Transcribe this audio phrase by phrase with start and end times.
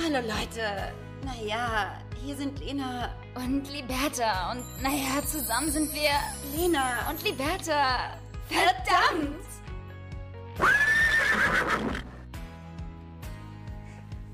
[0.00, 0.94] Hallo Leute.
[1.24, 4.52] Naja, hier sind Lena und Liberta.
[4.52, 6.10] Und naja, zusammen sind wir
[6.56, 8.16] Lena und Liberta.
[8.48, 9.44] Verdammt!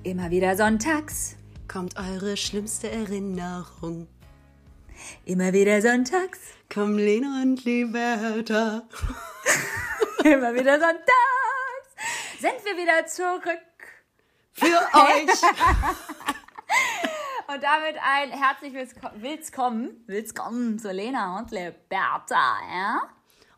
[0.02, 1.36] Immer wieder sonntags
[1.66, 4.06] kommt eure schlimmste Erinnerung.
[5.24, 6.40] Immer wieder sonntags
[6.72, 8.82] kommen Lena und Liberta.
[10.24, 11.64] Immer wieder sonntags
[12.38, 13.73] sind wir wieder zurück.
[14.56, 15.42] Für euch.
[17.48, 23.13] und damit ein herzlich willkommen, willkommen zu Lena und Liberta, ja?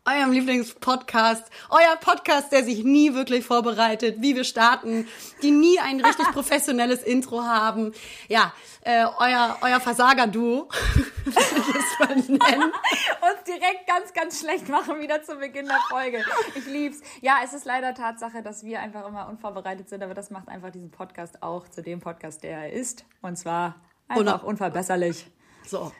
[0.07, 5.07] Eurem Lieblingspodcast, euer Podcast, der sich nie wirklich vorbereitet, wie wir starten,
[5.41, 7.93] die nie ein richtig professionelles Intro haben.
[8.29, 10.69] Ja, äh, euer, euer Versager-Duo,
[11.25, 12.71] ich es mal nennen.
[12.71, 16.23] Uns direkt ganz, ganz schlecht machen wieder zu Beginn der Folge.
[16.55, 17.01] Ich lieb's.
[17.21, 20.71] Ja, es ist leider Tatsache, dass wir einfach immer unvorbereitet sind, aber das macht einfach
[20.71, 23.03] diesen Podcast auch zu dem Podcast, der er ist.
[23.21, 23.75] Und zwar
[24.07, 25.27] einfach unverbesserlich.
[25.65, 25.91] So.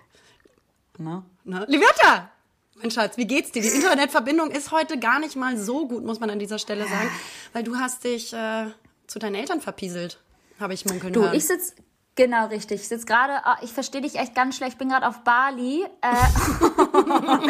[0.97, 1.25] Na?
[1.43, 1.65] Na?
[1.67, 2.36] Liberta!
[2.81, 3.61] Mein Schatz, wie geht's dir?
[3.61, 7.09] Die Internetverbindung ist heute gar nicht mal so gut, muss man an dieser Stelle sagen,
[7.53, 8.67] weil du hast dich äh,
[9.07, 10.19] zu deinen Eltern verpieselt,
[10.59, 11.35] habe ich munkeln Du, hören.
[11.35, 11.73] ich sitz
[12.17, 12.81] Genau, richtig.
[12.81, 15.85] Ich sitze gerade, oh, ich verstehe dich echt ganz schlecht, ich bin gerade auf Bali.
[16.01, 17.49] Äh,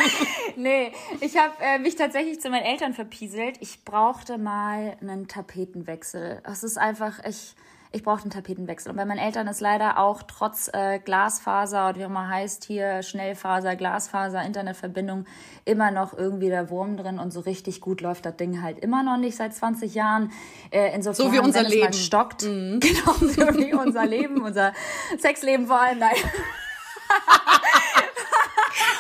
[0.58, 3.56] nee, ich habe äh, mich tatsächlich zu meinen Eltern verpieselt.
[3.62, 6.42] Ich brauchte mal einen Tapetenwechsel.
[6.44, 7.56] Es ist einfach, ich,
[7.92, 8.92] ich brauche einen Tapetenwechsel.
[8.92, 12.66] Und bei meinen Eltern ist leider auch trotz äh, Glasfaser oder wie auch immer heißt
[12.66, 15.26] hier Schnellfaser, Glasfaser, Internetverbindung
[15.66, 19.04] immer noch irgendwie der Wurm drin und so richtig gut läuft das Ding halt immer
[19.04, 20.32] noch nicht seit 20 Jahren.
[20.72, 21.94] Äh, insofern, so wie unser Leben.
[21.94, 22.44] Stockt.
[22.44, 22.80] Mhm.
[22.88, 24.74] Genau, so wie unser Leben, unser
[25.18, 26.00] Sexleben vor allem.
[26.00, 26.16] Nein.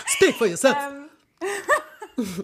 [0.07, 0.77] Speak for yourself.
[0.89, 1.07] Ähm,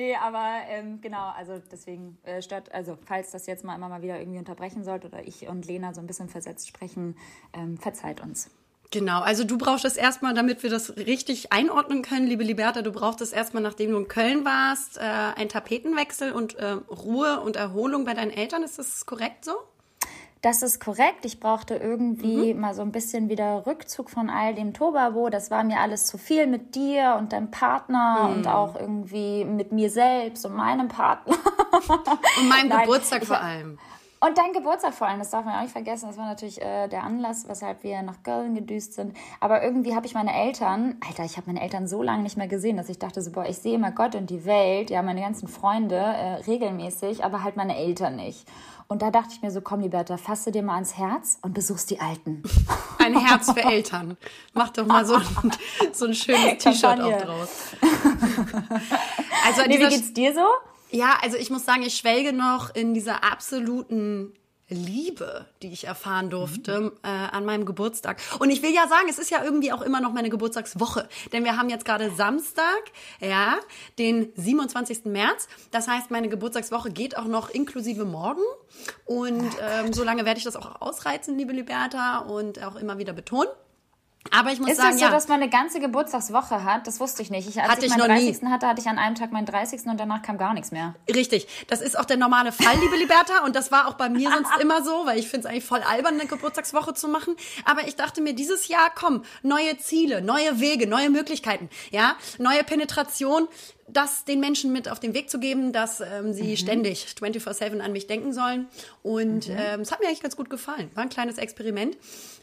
[0.00, 4.02] nee, aber ähm, genau, also deswegen äh, stört, also falls das jetzt mal immer mal
[4.02, 7.16] wieder irgendwie unterbrechen sollte oder ich und Lena so ein bisschen versetzt sprechen,
[7.52, 8.50] ähm, verzeiht uns.
[8.90, 12.90] Genau, also du brauchst es erstmal, damit wir das richtig einordnen können, liebe Liberta, du
[12.90, 17.54] brauchst es erstmal, nachdem du in Köln warst, äh, ein Tapetenwechsel und äh, Ruhe und
[17.56, 18.64] Erholung bei deinen Eltern.
[18.64, 19.52] Ist das korrekt so?
[20.42, 21.26] Das ist korrekt.
[21.26, 22.60] Ich brauchte irgendwie mhm.
[22.60, 25.28] mal so ein bisschen wieder Rückzug von all dem Tobabo.
[25.28, 28.32] Das war mir alles zu viel mit dir und deinem Partner mhm.
[28.32, 31.34] und auch irgendwie mit mir selbst und meinem Partner.
[32.38, 33.78] und meinem Nein, Geburtstag vor allem.
[34.22, 36.06] Und dein Geburtstag vor allem, das darf man auch nicht vergessen.
[36.08, 39.16] Das war natürlich äh, der Anlass, weshalb wir nach Köln gedüst sind.
[39.40, 42.48] Aber irgendwie habe ich meine Eltern, Alter, ich habe meine Eltern so lange nicht mehr
[42.48, 45.22] gesehen, dass ich dachte so, boah, ich sehe immer Gott und die Welt, ja, meine
[45.22, 48.46] ganzen Freunde äh, regelmäßig, aber halt meine Eltern nicht.
[48.90, 51.90] Und da dachte ich mir so, komm, Liberta, fasse dir mal ans Herz und besuchst
[51.90, 52.42] die Alten.
[52.98, 54.16] Ein Herz für Eltern.
[54.52, 55.24] Mach doch mal so ein,
[55.92, 57.48] so ein schönes T-Shirt auch draus.
[59.46, 60.44] Also nee, wie geht's dir so?
[60.90, 64.34] Ja, also ich muss sagen, ich schwelge noch in dieser absoluten
[64.70, 66.92] Liebe, die ich erfahren durfte mhm.
[67.02, 68.20] äh, an meinem Geburtstag.
[68.38, 71.44] Und ich will ja sagen, es ist ja irgendwie auch immer noch meine Geburtstagswoche, denn
[71.44, 72.80] wir haben jetzt gerade Samstag,
[73.20, 73.58] ja,
[73.98, 75.04] den 27.
[75.06, 75.48] März.
[75.70, 78.42] Das heißt, meine Geburtstagswoche geht auch noch inklusive morgen.
[79.04, 83.12] Und ähm, so lange werde ich das auch ausreizen, liebe Liberta, und auch immer wieder
[83.12, 83.50] betonen.
[84.30, 85.10] Aber ich muss ist sagen, es so, ja.
[85.10, 86.86] dass man eine ganze Geburtstagswoche hat?
[86.86, 87.48] Das wusste ich nicht.
[87.48, 88.42] Ich, als hatte ich, ich meinen 30.
[88.42, 88.50] Nie.
[88.50, 89.86] hatte, hatte ich an einem Tag meinen 30.
[89.86, 90.94] und danach kam gar nichts mehr.
[91.12, 91.48] Richtig.
[91.68, 93.44] Das ist auch der normale Fall, liebe Liberta.
[93.44, 95.82] Und das war auch bei mir sonst immer so, weil ich finde es eigentlich voll
[95.82, 97.34] albern, eine Geburtstagswoche zu machen.
[97.64, 102.62] Aber ich dachte mir, dieses Jahr, komm, neue Ziele, neue Wege, neue Möglichkeiten, ja, neue
[102.62, 103.48] Penetration
[103.92, 106.56] das den Menschen mit auf den Weg zu geben, dass ähm, sie mhm.
[106.56, 108.68] ständig 24-7 an mich denken sollen.
[109.02, 109.56] Und mhm.
[109.58, 110.90] ähm, es hat mir eigentlich ganz gut gefallen.
[110.94, 111.96] War ein kleines Experiment.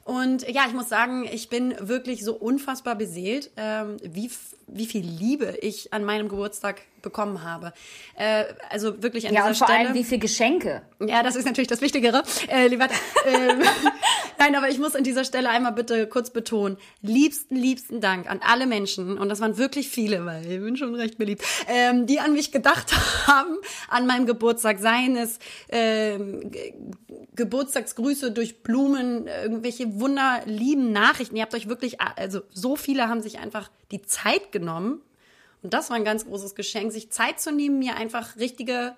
[0.03, 4.31] Und ja, ich muss sagen, ich bin wirklich so unfassbar beseelt, ähm, wie,
[4.67, 7.73] wie viel Liebe ich an meinem Geburtstag bekommen habe.
[8.15, 9.89] Äh, also wirklich an ja, dieser und vor Stelle.
[9.89, 10.81] allem wie viel Geschenke.
[10.99, 12.23] Ja, das ist natürlich das Wichtigere.
[12.49, 12.85] Äh, lieber,
[13.25, 13.55] äh,
[14.39, 18.39] Nein, aber ich muss an dieser Stelle einmal bitte kurz betonen, liebsten, liebsten Dank an
[18.43, 22.19] alle Menschen, und das waren wirklich viele, weil ich bin schon recht beliebt, ähm, die
[22.19, 22.93] an mich gedacht
[23.27, 23.57] haben,
[23.89, 26.51] an meinem Geburtstag, seien es ähm,
[27.35, 31.35] Geburtstagsgrüße durch Blumen, irgendwelche wunderlieben Nachrichten.
[31.35, 35.01] Ihr habt euch wirklich, also so viele haben sich einfach die Zeit genommen,
[35.63, 38.95] und das war ein ganz großes Geschenk, sich Zeit zu nehmen, mir einfach richtige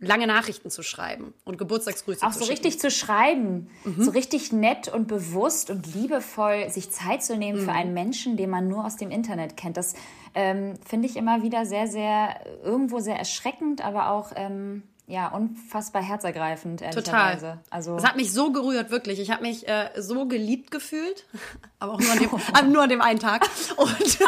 [0.00, 2.62] lange Nachrichten zu schreiben und Geburtstagsgrüße Auch zu so schicken.
[2.62, 4.02] richtig zu schreiben, mhm.
[4.02, 7.64] so richtig nett und bewusst und liebevoll sich Zeit zu nehmen mhm.
[7.66, 9.76] für einen Menschen, den man nur aus dem Internet kennt.
[9.76, 9.94] Das
[10.34, 16.02] ähm, finde ich immer wieder sehr, sehr, irgendwo sehr erschreckend, aber auch ähm, ja, unfassbar
[16.02, 17.40] herzergreifend, ehrlicherweise.
[17.40, 17.58] Total.
[17.68, 19.18] Also es hat mich so gerührt, wirklich.
[19.18, 21.26] Ich habe mich äh, so geliebt gefühlt,
[21.80, 23.42] aber auch nur an dem, an, nur an dem einen Tag.
[23.76, 23.90] Und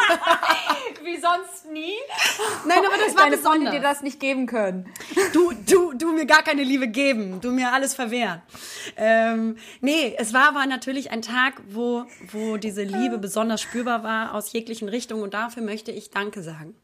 [1.03, 1.93] Wie sonst nie.
[2.67, 3.43] Nein, aber das war Deine besonders.
[3.43, 4.89] Freunde dir das nicht geben können.
[5.31, 8.41] Du, du, du mir gar keine Liebe geben, du mir alles verwehren.
[8.97, 14.33] Ähm, nee, es war aber natürlich ein Tag, wo, wo diese Liebe besonders spürbar war
[14.33, 16.75] aus jeglichen Richtungen und dafür möchte ich Danke sagen.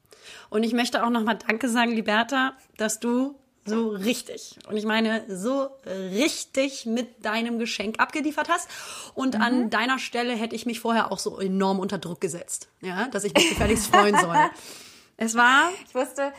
[0.50, 3.36] Und ich möchte auch nochmal Danke sagen, Liberta, dass du
[3.70, 4.58] so richtig.
[4.68, 8.70] Und ich meine, so richtig mit deinem Geschenk abgeliefert hast.
[9.14, 9.42] Und mhm.
[9.42, 13.24] an deiner Stelle hätte ich mich vorher auch so enorm unter Druck gesetzt, ja, dass
[13.24, 14.36] ich mich gefälligst freuen soll.
[15.22, 15.70] Es war.
[15.86, 16.32] Ich wusste,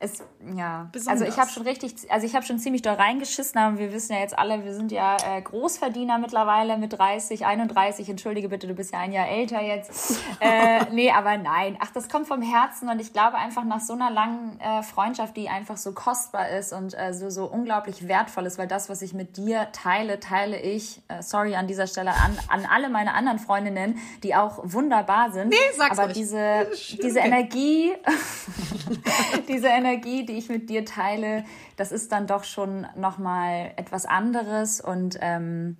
[0.00, 0.22] es,
[0.54, 1.22] ja, Besonders.
[1.22, 4.12] also ich habe schon richtig, also ich habe schon ziemlich doll reingeschissen, aber wir wissen
[4.12, 8.74] ja jetzt alle, wir sind ja äh, Großverdiener mittlerweile mit 30, 31, entschuldige bitte, du
[8.74, 10.20] bist ja ein Jahr älter jetzt.
[10.40, 13.94] äh, nee, aber nein, ach, das kommt vom Herzen und ich glaube einfach nach so
[13.94, 18.46] einer langen äh, Freundschaft, die einfach so kostbar ist und äh, so, so unglaublich wertvoll
[18.46, 22.12] ist, weil das, was ich mit dir teile, teile ich, äh, sorry an dieser Stelle
[22.12, 25.48] an, an alle meine anderen Freundinnen, die auch wunderbar sind.
[25.48, 26.18] Nee, sag's aber ruhig.
[26.18, 26.68] diese,
[27.02, 27.94] diese Energie,
[29.48, 31.44] diese Energie, die ich mit dir teile,
[31.76, 35.76] das ist dann doch schon nochmal etwas anderes und ähm,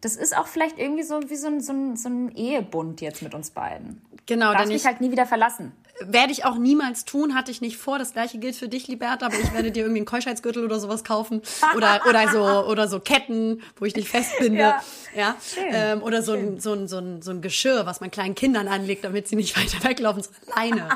[0.00, 3.22] das ist auch vielleicht irgendwie so wie so ein, so, ein, so ein Ehebund jetzt
[3.22, 4.02] mit uns beiden.
[4.26, 5.72] Genau, Darf mich halt nie wieder verlassen.
[6.06, 7.98] Werde ich auch niemals tun, hatte ich nicht vor.
[7.98, 11.04] Das gleiche gilt für dich, Liberta, aber ich werde dir irgendwie einen Keuschheitsgürtel oder sowas
[11.04, 11.42] kaufen.
[11.76, 14.74] Oder, oder so, oder so Ketten, wo ich dich festbinde.
[15.14, 15.36] Ja.
[15.36, 15.36] ja?
[15.70, 18.66] Ähm, oder so ein, so, ein, so, ein, so ein Geschirr, was man kleinen Kindern
[18.68, 20.88] anlegt, damit sie nicht weiter weglaufen, so alleine.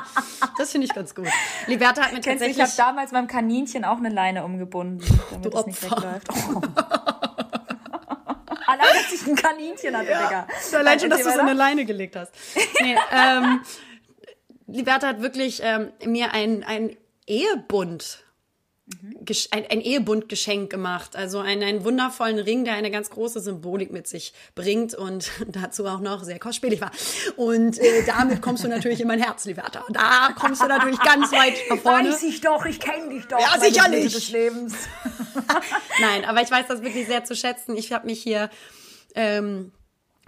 [0.57, 1.27] Das finde ich ganz gut.
[1.67, 2.57] Liberta hat mir Kennst tatsächlich...
[2.57, 6.27] Du, ich habe damals meinem Kaninchen auch eine Leine umgebunden, damit du es nicht wegläuft.
[6.53, 6.61] Oh.
[8.67, 10.27] Allein, dass ich ein Kaninchen hatte, ja.
[10.27, 10.47] Digga.
[10.77, 12.33] Allein schon, dass du so eine Leine gelegt hast.
[12.81, 13.61] Nee, ähm,
[14.67, 18.23] Liberta hat wirklich ähm, mir ein, ein Ehebund
[19.51, 21.15] ein, ein Ehebundgeschenk gemacht.
[21.15, 25.85] Also einen, einen wundervollen Ring, der eine ganz große Symbolik mit sich bringt und dazu
[25.85, 26.91] auch noch sehr kostspielig war.
[27.35, 29.83] Und äh, damit kommst du natürlich in mein Herz, Liberta.
[29.89, 32.09] Da kommst du natürlich ganz weit nach vorne.
[32.09, 33.39] Weiß ich doch, ich kenne dich doch.
[33.39, 34.13] Ja, sicherlich.
[34.13, 34.73] Des Lebens.
[35.99, 37.75] Nein, aber ich weiß das wirklich sehr zu schätzen.
[37.75, 38.49] Ich habe mich hier
[39.15, 39.71] ähm,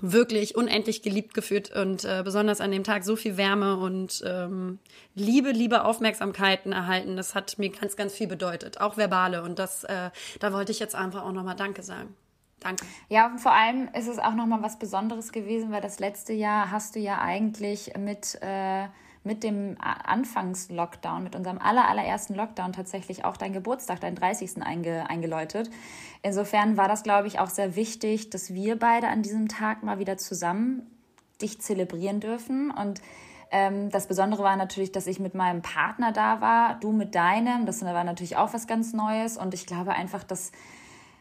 [0.01, 4.79] wirklich unendlich geliebt gefühlt und äh, besonders an dem Tag so viel Wärme und ähm,
[5.15, 7.17] Liebe, liebe Aufmerksamkeiten erhalten.
[7.17, 9.43] Das hat mir ganz, ganz viel bedeutet, auch verbale.
[9.43, 10.09] Und das, äh,
[10.39, 12.15] da wollte ich jetzt einfach auch nochmal Danke sagen.
[12.59, 12.85] Danke.
[13.07, 16.71] Ja, und vor allem ist es auch nochmal was Besonderes gewesen, weil das letzte Jahr
[16.71, 18.87] hast du ja eigentlich mit äh,
[19.23, 24.61] mit dem Anfangs-Lockdown, mit unserem aller, allerersten Lockdown tatsächlich auch dein Geburtstag, dein 30.
[24.63, 25.69] Einge, eingeläutet.
[26.23, 29.99] Insofern war das, glaube ich, auch sehr wichtig, dass wir beide an diesem Tag mal
[29.99, 30.83] wieder zusammen
[31.41, 32.71] dich zelebrieren dürfen.
[32.71, 33.01] Und
[33.51, 37.65] ähm, das Besondere war natürlich, dass ich mit meinem Partner da war, du mit deinem.
[37.65, 39.37] Das war natürlich auch was ganz Neues.
[39.37, 40.51] Und ich glaube einfach, dass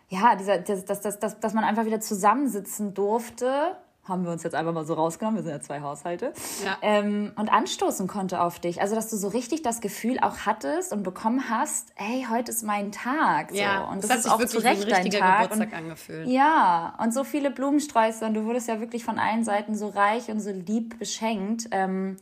[0.08, 3.76] ja, dieser, dass, dass, dass, dass man einfach wieder zusammensitzen durfte
[4.08, 6.32] haben wir uns jetzt einfach mal so rausgenommen, wir sind ja zwei Haushalte,
[6.64, 6.76] ja.
[6.82, 8.80] Ähm, und anstoßen konnte auf dich.
[8.80, 12.62] Also, dass du so richtig das Gefühl auch hattest und bekommen hast, hey, heute ist
[12.62, 13.50] mein Tag.
[13.50, 13.56] So.
[13.56, 15.50] Ja, und das, das ist auch zu Recht dein Tag.
[15.50, 16.28] Geburtstag und, angefühlt.
[16.28, 20.30] Ja, und so viele Blumensträuße und du wurdest ja wirklich von allen Seiten so reich
[20.30, 21.68] und so lieb beschenkt.
[21.70, 22.16] Ähm,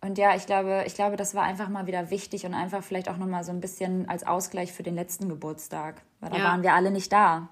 [0.00, 3.08] und ja, ich glaube, ich glaube, das war einfach mal wieder wichtig und einfach vielleicht
[3.08, 6.02] auch nochmal so ein bisschen als Ausgleich für den letzten Geburtstag.
[6.20, 6.44] Weil da ja.
[6.44, 7.48] waren wir alle nicht da.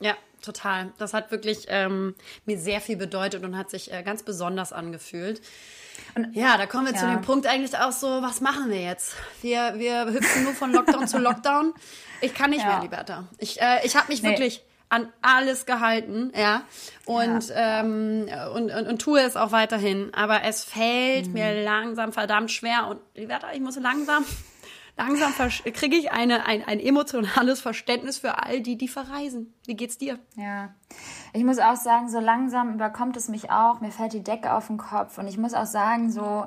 [0.00, 0.92] Ja, total.
[0.98, 5.40] Das hat wirklich ähm, mir sehr viel bedeutet und hat sich äh, ganz besonders angefühlt.
[6.14, 7.00] Und ja, da kommen wir ja.
[7.00, 9.14] zu dem Punkt eigentlich auch so, was machen wir jetzt?
[9.40, 11.72] Wir, wir hüpfen nur von Lockdown zu Lockdown.
[12.20, 12.68] Ich kann nicht ja.
[12.68, 13.24] mehr, Liberta.
[13.38, 14.30] Ich, äh, ich habe mich nee.
[14.30, 16.64] wirklich an alles gehalten, ja,
[17.06, 17.80] und, ja.
[17.80, 20.12] Ähm, und, und, und tue es auch weiterhin.
[20.12, 21.32] Aber es fällt mhm.
[21.32, 24.26] mir langsam verdammt schwer und Liberta, ich muss langsam
[24.96, 25.32] langsam
[25.72, 29.54] kriege ich eine, ein, ein emotionales Verständnis für all die, die verreisen.
[29.66, 30.18] Wie geht's dir?
[30.36, 30.74] Ja,
[31.32, 33.80] ich muss auch sagen, so langsam überkommt es mich auch.
[33.80, 35.18] Mir fällt die Decke auf den Kopf.
[35.18, 36.46] Und ich muss auch sagen, so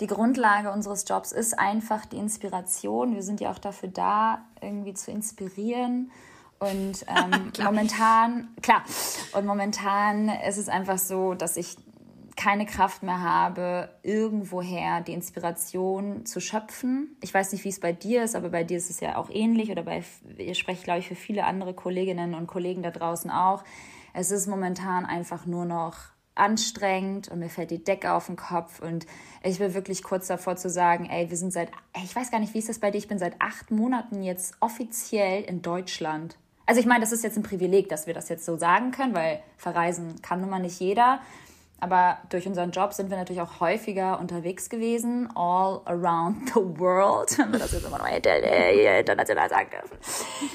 [0.00, 3.14] die Grundlage unseres Jobs ist einfach die Inspiration.
[3.14, 6.10] Wir sind ja auch dafür da, irgendwie zu inspirieren.
[6.58, 7.70] Und ähm, klar.
[7.70, 8.82] momentan, klar,
[9.32, 11.76] und momentan ist es einfach so, dass ich
[12.36, 17.16] keine Kraft mehr habe, irgendwoher die Inspiration zu schöpfen.
[17.20, 19.30] Ich weiß nicht, wie es bei dir ist, aber bei dir ist es ja auch
[19.30, 20.02] ähnlich oder bei,
[20.38, 23.64] ihr sprecht, glaube ich, für viele andere Kolleginnen und Kollegen da draußen auch.
[24.14, 25.96] Es ist momentan einfach nur noch
[26.34, 29.06] anstrengend und mir fällt die Decke auf den Kopf und
[29.42, 31.70] ich will wirklich kurz davor zu sagen, ey, wir sind seit,
[32.02, 32.98] ich weiß gar nicht, wie ist das bei dir?
[32.98, 36.38] Ich bin seit acht Monaten jetzt offiziell in Deutschland.
[36.64, 39.14] Also ich meine, das ist jetzt ein Privileg, dass wir das jetzt so sagen können,
[39.14, 41.20] weil verreisen kann nun mal nicht jeder.
[41.82, 47.36] Aber durch unseren Job sind wir natürlich auch häufiger unterwegs gewesen, all around the world,
[47.36, 49.98] wenn wir das jetzt immer noch international sagen dürfen.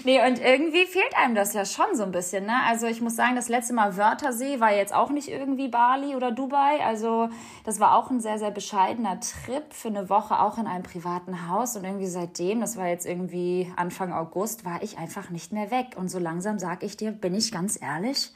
[0.05, 2.55] Nee, und irgendwie fehlt einem das ja schon so ein bisschen, ne?
[2.69, 6.31] Also ich muss sagen, das letzte Mal Wörthersee war jetzt auch nicht irgendwie Bali oder
[6.31, 7.27] Dubai, also
[7.65, 11.49] das war auch ein sehr, sehr bescheidener Trip für eine Woche, auch in einem privaten
[11.49, 11.75] Haus.
[11.75, 15.87] Und irgendwie seitdem, das war jetzt irgendwie Anfang August, war ich einfach nicht mehr weg.
[15.97, 18.31] Und so langsam sag ich dir, bin ich ganz ehrlich,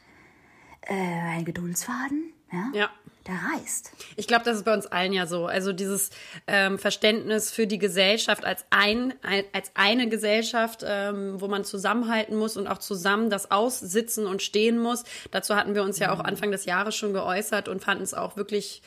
[0.82, 2.90] äh, ein Geduldsfaden, ja, Ja.
[3.28, 3.92] der reißt.
[4.16, 5.46] Ich glaube, das ist bei uns allen ja so.
[5.46, 6.10] Also dieses
[6.48, 12.36] ähm, Verständnis für die Gesellschaft als ein, ein als eine Gesellschaft, ähm, wo man zusammenhalten
[12.36, 15.04] muss und auch zusammen das aussitzen und stehen muss.
[15.32, 18.38] Dazu hatten wir uns ja auch Anfang des Jahres schon geäußert und fanden es auch
[18.38, 18.82] wirklich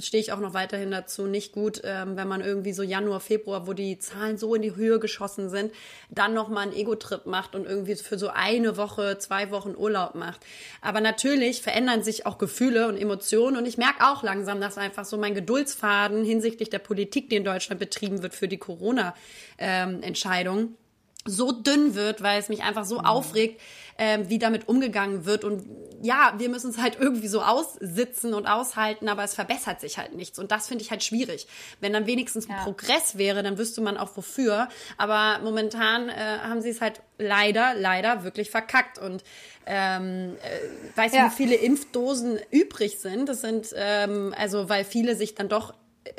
[0.00, 3.66] stehe ich auch noch weiterhin dazu, nicht gut, ähm, wenn man irgendwie so Januar, Februar,
[3.66, 5.72] wo die Zahlen so in die Höhe geschossen sind,
[6.10, 10.42] dann nochmal einen Ego-Trip macht und irgendwie für so eine Woche, zwei Wochen Urlaub macht.
[10.82, 15.06] Aber natürlich verändern sich auch Gefühle und Emotionen und ich merke auch langsam, dass einfach
[15.06, 20.76] so mein Geduldsfaden hinsichtlich der Politik, die in Deutschland betrieben wird für die Corona-Entscheidung,
[21.24, 23.60] so dünn wird, weil es mich einfach so aufregt,
[24.04, 25.44] ähm, wie damit umgegangen wird.
[25.44, 25.64] Und
[26.02, 30.14] ja, wir müssen es halt irgendwie so aussitzen und aushalten, aber es verbessert sich halt
[30.16, 30.40] nichts.
[30.40, 31.46] Und das finde ich halt schwierig.
[31.80, 32.64] Wenn dann wenigstens ein Ja.
[32.64, 34.68] Progress wäre, dann wüsste man auch wofür.
[34.98, 38.98] Aber momentan äh, haben sie es halt leider, leider wirklich verkackt.
[38.98, 39.22] Und
[39.66, 41.24] ähm, äh, weiß Ja.
[41.24, 43.28] nicht, wie viele Impfdosen übrig sind.
[43.28, 45.74] Das sind, ähm, also weil viele sich dann doch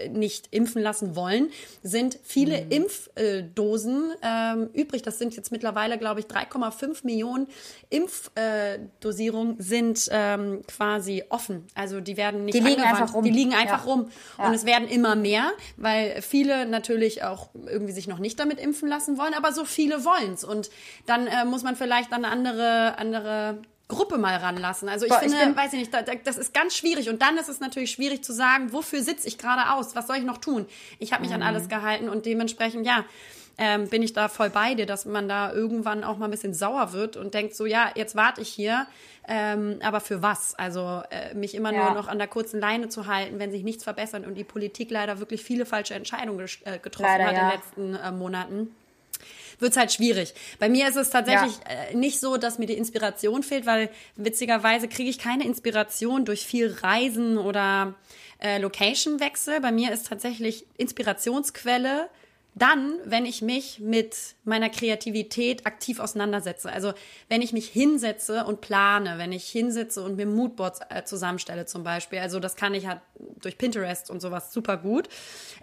[0.09, 1.49] nicht impfen lassen wollen,
[1.81, 5.01] sind viele Impfdosen ähm, übrig.
[5.01, 7.47] Das sind jetzt mittlerweile, glaube ich, 3,5 Millionen
[7.89, 11.67] Impfdosierungen sind ähm, quasi offen.
[11.75, 13.01] Also die werden nicht Die liegen angewandt.
[13.01, 13.23] einfach rum.
[13.23, 13.91] Die liegen einfach Ja.
[13.91, 14.09] rum.
[14.37, 14.47] Ja.
[14.47, 18.87] Und es werden immer mehr, weil viele natürlich auch irgendwie sich noch nicht damit impfen
[18.87, 20.43] lassen wollen, aber so viele wollen's.
[20.43, 20.69] Und
[21.05, 24.89] dann äh, muss man vielleicht dann eine andere, andere Gruppe mal ranlassen.
[24.89, 27.09] Also ich Boah, ich finde, bin- weiß ich nicht, da, da, das ist ganz schwierig.
[27.09, 29.95] Und dann ist es natürlich schwierig zu sagen, wofür sitze ich gerade aus?
[29.95, 30.65] Was soll ich noch tun?
[30.99, 31.37] Ich habe mich Mhm.
[31.37, 33.03] an alles gehalten und dementsprechend, ja,
[33.59, 36.55] ähm, bin ich da voll bei dir, dass man da irgendwann auch mal ein bisschen
[36.55, 38.87] sauer wird und denkt so, ja, jetzt warte ich hier,
[39.27, 40.55] ähm, aber für was?
[40.55, 41.83] Also äh, mich immer Ja.
[41.85, 44.89] nur noch an der kurzen Leine zu halten, wenn sich nichts verbessert und die Politik
[44.89, 47.41] leider wirklich viele falsche Entscheidungen äh, getroffen Leider, hat ja.
[47.41, 48.75] in den letzten äh, Monaten
[49.59, 50.33] wird's halt schwierig.
[50.59, 54.87] Bei mir ist es tatsächlich äh, nicht so, dass mir die Inspiration fehlt, weil witzigerweise
[54.87, 57.95] kriege ich keine Inspiration durch viel Reisen oder
[58.39, 59.61] äh, Location-Wechsel.
[59.61, 62.09] Bei mir ist tatsächlich Inspirationsquelle
[62.55, 66.71] dann, wenn ich mich mit meiner Kreativität aktiv auseinandersetze.
[66.71, 66.93] Also
[67.29, 71.83] wenn ich mich hinsetze und plane, wenn ich hinsetze und mir Moodboards äh, zusammenstelle zum
[71.83, 72.19] Beispiel.
[72.19, 73.01] Also das kann ich halt
[73.41, 75.09] durch Pinterest und sowas super gut.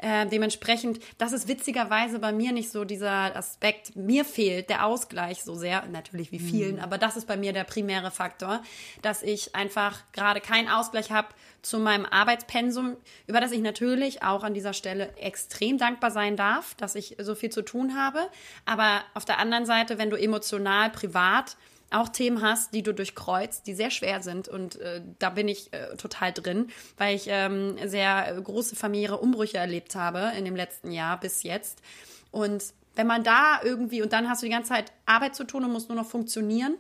[0.03, 3.95] Äh, dementsprechend, das ist witzigerweise bei mir nicht so dieser Aspekt.
[3.95, 7.65] Mir fehlt der Ausgleich so sehr, natürlich wie vielen, aber das ist bei mir der
[7.65, 8.63] primäre Faktor,
[9.03, 11.29] dass ich einfach gerade keinen Ausgleich habe
[11.63, 16.75] zu meinem Arbeitspensum, über das ich natürlich auch an dieser Stelle extrem dankbar sein darf,
[16.75, 18.29] dass ich so viel zu tun habe.
[18.65, 21.57] Aber auf der anderen Seite, wenn du emotional, privat
[21.91, 24.49] auch Themen hast, die du durchkreuzt, die sehr schwer sind.
[24.49, 29.59] Und äh, da bin ich äh, total drin, weil ich ähm, sehr große familiäre Umbrüche
[29.59, 31.83] erlebt habe in dem letzten Jahr bis jetzt.
[32.31, 32.63] Und
[32.95, 35.73] wenn man da irgendwie, und dann hast du die ganze Zeit Arbeit zu tun und
[35.73, 36.77] musst nur noch funktionieren,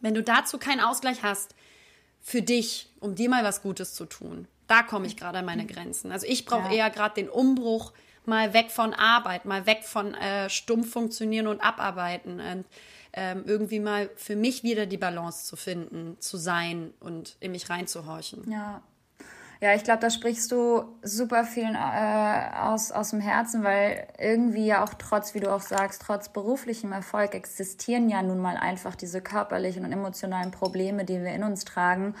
[0.00, 1.54] wenn du dazu keinen Ausgleich hast,
[2.26, 4.48] für dich, um dir mal was Gutes zu tun.
[4.66, 6.10] Da komme ich gerade an meine Grenzen.
[6.10, 6.86] Also ich brauche Ja.
[6.86, 7.92] eher gerade den Umbruch,
[8.24, 12.64] mal weg von Arbeit, mal weg von äh, stumpf funktionieren und abarbeiten und
[13.12, 17.70] ähm, irgendwie mal für mich wieder die Balance zu finden, zu sein und in mich
[17.70, 18.50] reinzuhorchen.
[18.50, 18.82] Ja.
[19.60, 24.66] Ja, ich glaube, da sprichst du super vielen äh, aus, aus dem Herzen, weil irgendwie
[24.66, 28.94] ja auch trotz, wie du auch sagst, trotz beruflichem Erfolg existieren ja nun mal einfach
[28.94, 32.14] diese körperlichen und emotionalen Probleme, die wir in uns tragen.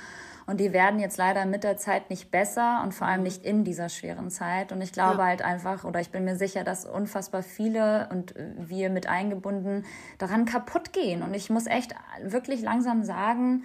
[0.46, 3.64] Und die werden jetzt leider mit der Zeit nicht besser und vor allem nicht in
[3.64, 4.70] dieser schweren Zeit.
[4.70, 5.26] Und ich glaube Ja.
[5.26, 9.84] halt einfach, oder ich bin mir sicher, dass unfassbar viele und wir mit eingebunden
[10.18, 11.22] daran kaputt gehen.
[11.22, 13.64] Und ich muss echt wirklich langsam sagen,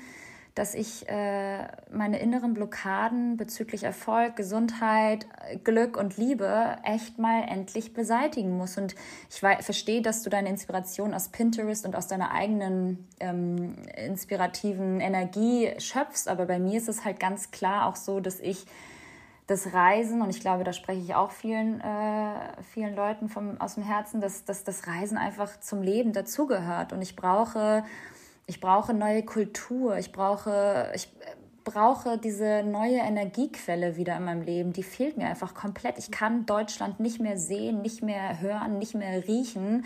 [0.55, 5.25] dass ich äh, meine inneren Blockaden bezüglich Erfolg, Gesundheit,
[5.63, 8.77] Glück und Liebe echt mal endlich beseitigen muss.
[8.77, 8.96] Und
[9.29, 15.72] ich verstehe, dass du deine Inspiration aus Pinterest und aus deiner eigenen ähm, inspirativen Energie
[15.77, 16.27] schöpfst.
[16.27, 18.65] Aber bei mir ist es halt ganz klar auch so, dass ich
[19.48, 22.34] das Reisen, und ich glaube, da spreche ich auch vielen, äh,
[22.74, 26.93] vielen Leuten vom, aus dem Herzen, dass, dass das Reisen einfach zum Leben dazugehört.
[26.93, 27.84] Und ich brauche,
[28.51, 31.08] ich brauche neue Kultur, ich brauche, ich
[31.63, 34.74] brauche diese neue Energiequelle wieder in meinem Leben.
[34.74, 35.98] Die fehlt mir einfach komplett.
[35.98, 39.86] Ich kann Deutschland nicht mehr sehen, nicht mehr hören, nicht mehr riechen.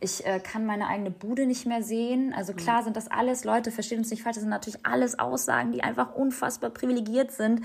[0.00, 2.34] Ich äh, kann meine eigene Bude nicht mehr sehen.
[2.34, 2.56] Also mhm.
[2.56, 5.82] klar sind das alles, Leute, versteht uns nicht falsch, das sind natürlich alles Aussagen, die
[5.82, 7.62] einfach unfassbar privilegiert sind,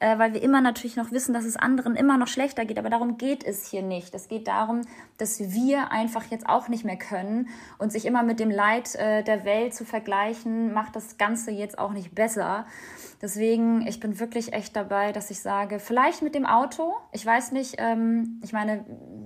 [0.00, 2.78] äh, weil wir immer natürlich noch wissen, dass es anderen immer noch schlechter geht.
[2.78, 4.14] Aber darum geht es hier nicht.
[4.14, 4.82] Es geht darum,
[5.18, 7.48] dass wir einfach jetzt auch nicht mehr können
[7.78, 11.78] und sich immer mit dem Leid äh, der Welt zu vergleichen, macht das Ganze jetzt
[11.78, 12.66] auch nicht besser.
[13.22, 16.94] Deswegen, ich bin wirklich echt dabei, dass ich sage, vielleicht mit dem Auto.
[17.12, 18.84] Ich weiß nicht, ähm, ich meine,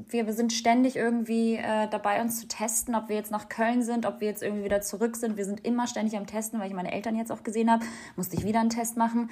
[0.08, 3.82] wir, wir sind ständig irgendwie äh, dabei, uns zu testen, ob wir jetzt nach Köln
[3.82, 5.36] sind, ob wir jetzt irgendwie wieder zurück sind.
[5.36, 7.84] Wir sind immer ständig am Testen, weil ich meine Eltern jetzt auch gesehen habe,
[8.16, 9.30] musste ich wieder einen Test machen.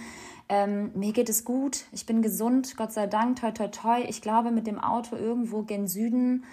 [0.49, 4.01] Ähm, mir geht es gut, ich bin gesund, Gott sei Dank, toi, toi, toi.
[4.09, 6.45] Ich glaube, mit dem Auto irgendwo gen Süden,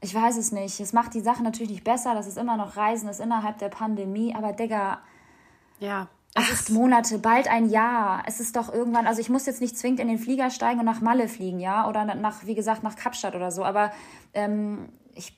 [0.00, 0.78] ich weiß es nicht.
[0.80, 3.68] Es macht die Sache natürlich nicht besser, das ist immer noch Reisen, ist innerhalb der
[3.68, 4.98] Pandemie, aber Digga,
[5.80, 6.08] ja.
[6.34, 8.22] Acht Monate, bald ein Jahr.
[8.26, 10.84] Es ist doch irgendwann, also ich muss jetzt nicht zwingend in den Flieger steigen und
[10.84, 13.90] nach Malle fliegen, ja, oder nach, wie gesagt, nach Kapstadt oder so, aber
[14.34, 15.36] ähm, ich.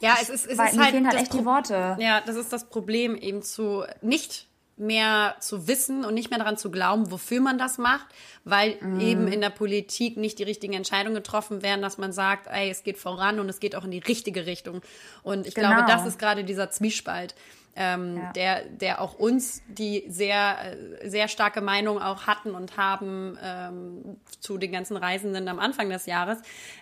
[0.00, 1.96] Ja, es ist, es weil, ist mir halt, fehlen halt echt die Worte.
[1.98, 4.46] Ja, das ist das Problem, eben zu nicht
[4.80, 8.06] mehr zu wissen und nicht mehr daran zu glauben, wofür man das macht,
[8.44, 9.00] weil Mhm.
[9.00, 12.84] eben in der Politik nicht die richtigen Entscheidungen getroffen werden, dass man sagt, ey, es
[12.84, 14.80] geht voran und es geht auch in die richtige Richtung.
[15.24, 15.70] Und ich Genau.
[15.70, 17.34] glaube, das ist gerade dieser Zwiespalt.
[17.80, 18.32] Ähm, Ja.
[18.32, 20.56] der, der auch uns, die sehr,
[21.04, 26.06] sehr starke Meinung auch hatten und haben ähm, zu den ganzen Reisenden am Anfang des
[26.06, 26.38] Jahres,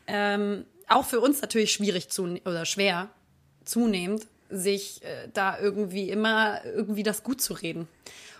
[0.07, 3.09] ähm, auch für uns natürlich schwierig zu, oder schwer
[3.65, 7.89] zunehmend, sich äh, da irgendwie immer irgendwie das gut zu reden.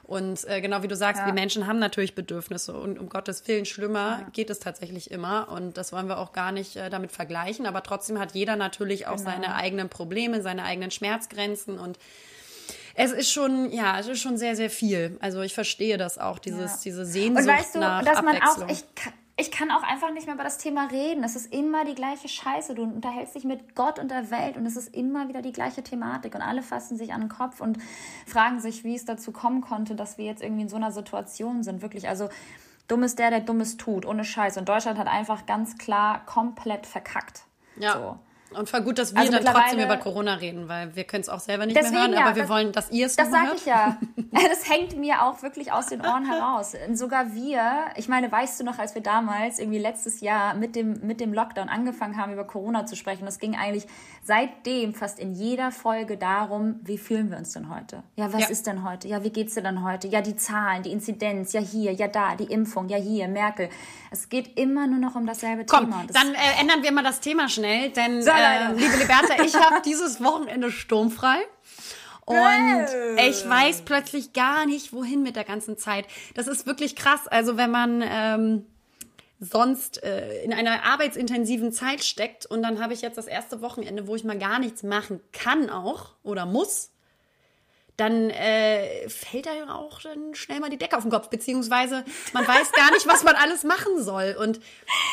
[0.05, 1.27] Und äh, genau wie du sagst, Ja.
[1.27, 5.77] wir Menschen haben natürlich Bedürfnisse und um Gottes Willen schlimmer geht es tatsächlich immer und
[5.77, 9.17] das wollen wir auch gar nicht äh, damit vergleichen, aber trotzdem hat jeder natürlich auch
[9.17, 9.31] Genau.
[9.31, 11.99] seine eigenen Probleme, seine eigenen Schmerzgrenzen und
[12.95, 15.19] es ist schon, ja, es ist schon sehr, sehr viel.
[15.21, 16.79] Also ich verstehe das auch, dieses, Ja.
[16.85, 20.13] diese Und Sehnsucht weißt du, nach dass man auch, ich kann, ich kann auch einfach
[20.13, 21.23] nicht mehr über das Thema reden.
[21.23, 22.75] Es ist immer die gleiche Scheiße.
[22.75, 25.83] Du unterhältst dich mit Gott und der Welt und es ist immer wieder die gleiche
[25.83, 26.35] Thematik.
[26.35, 27.79] Und alle fassen sich an den Kopf und
[28.27, 31.63] fragen sich, wie es dazu kommen konnte, dass wir jetzt irgendwie in so einer Situation
[31.63, 31.83] sind.
[31.83, 32.31] Wirklich, also
[32.89, 34.57] dumm ist der, der Dummes tut, ohne Scheiß.
[34.57, 37.43] Und Deutschland hat einfach ganz klar komplett verkackt.
[37.77, 37.93] Ja.
[37.93, 38.19] So.
[38.55, 41.29] Und voll gut, dass wir Also dann trotzdem über Corona reden, weil wir können es
[41.29, 43.31] auch selber nicht Deswegen mehr hören, ja, aber wir das- wollen, dass ihr es Das
[43.31, 43.99] sage ich ja.
[44.33, 46.73] Das hängt mir auch wirklich aus den Ohren heraus.
[46.89, 50.75] Und sogar wir, ich meine, weißt du noch, als wir damals irgendwie letztes Jahr mit
[50.77, 53.87] dem, mit dem Lockdown angefangen haben, über Corona zu sprechen, das ging eigentlich
[54.23, 58.03] seitdem fast in jeder Folge darum, wie fühlen wir uns denn heute?
[58.17, 58.49] Ja, was Ja.
[58.49, 59.07] ist denn heute?
[59.09, 60.09] Ja, wie geht's dir denn heute?
[60.09, 63.69] Ja, die Zahlen, die Inzidenz, ja hier, ja da, die Impfung, ja hier, Merkel.
[64.11, 66.05] Es geht immer nur noch um dasselbe Komm, Thema.
[66.07, 69.55] Das- dann äh, ändern wir mal das Thema schnell, denn So, äh, liebe Liberta, ich
[69.55, 71.39] habe dieses Wochenende sturmfrei.
[72.25, 72.87] Und
[73.19, 76.07] ich weiß plötzlich gar nicht, wohin mit der ganzen Zeit.
[76.35, 77.29] Das ist wirklich krass.
[77.29, 78.67] Also wenn man ähm,
[79.39, 84.09] sonst äh, in einer arbeitsintensiven Zeit steckt und dann habe ich jetzt das erste Wochenende,
[84.09, 86.91] wo ich mal gar nichts machen kann auch oder muss,
[87.97, 92.05] dann äh, fällt da ja auch dann schnell mal die Decke auf den Kopf, beziehungsweise
[92.35, 94.37] man weiß gar nicht, was man alles machen soll.
[94.39, 94.61] Und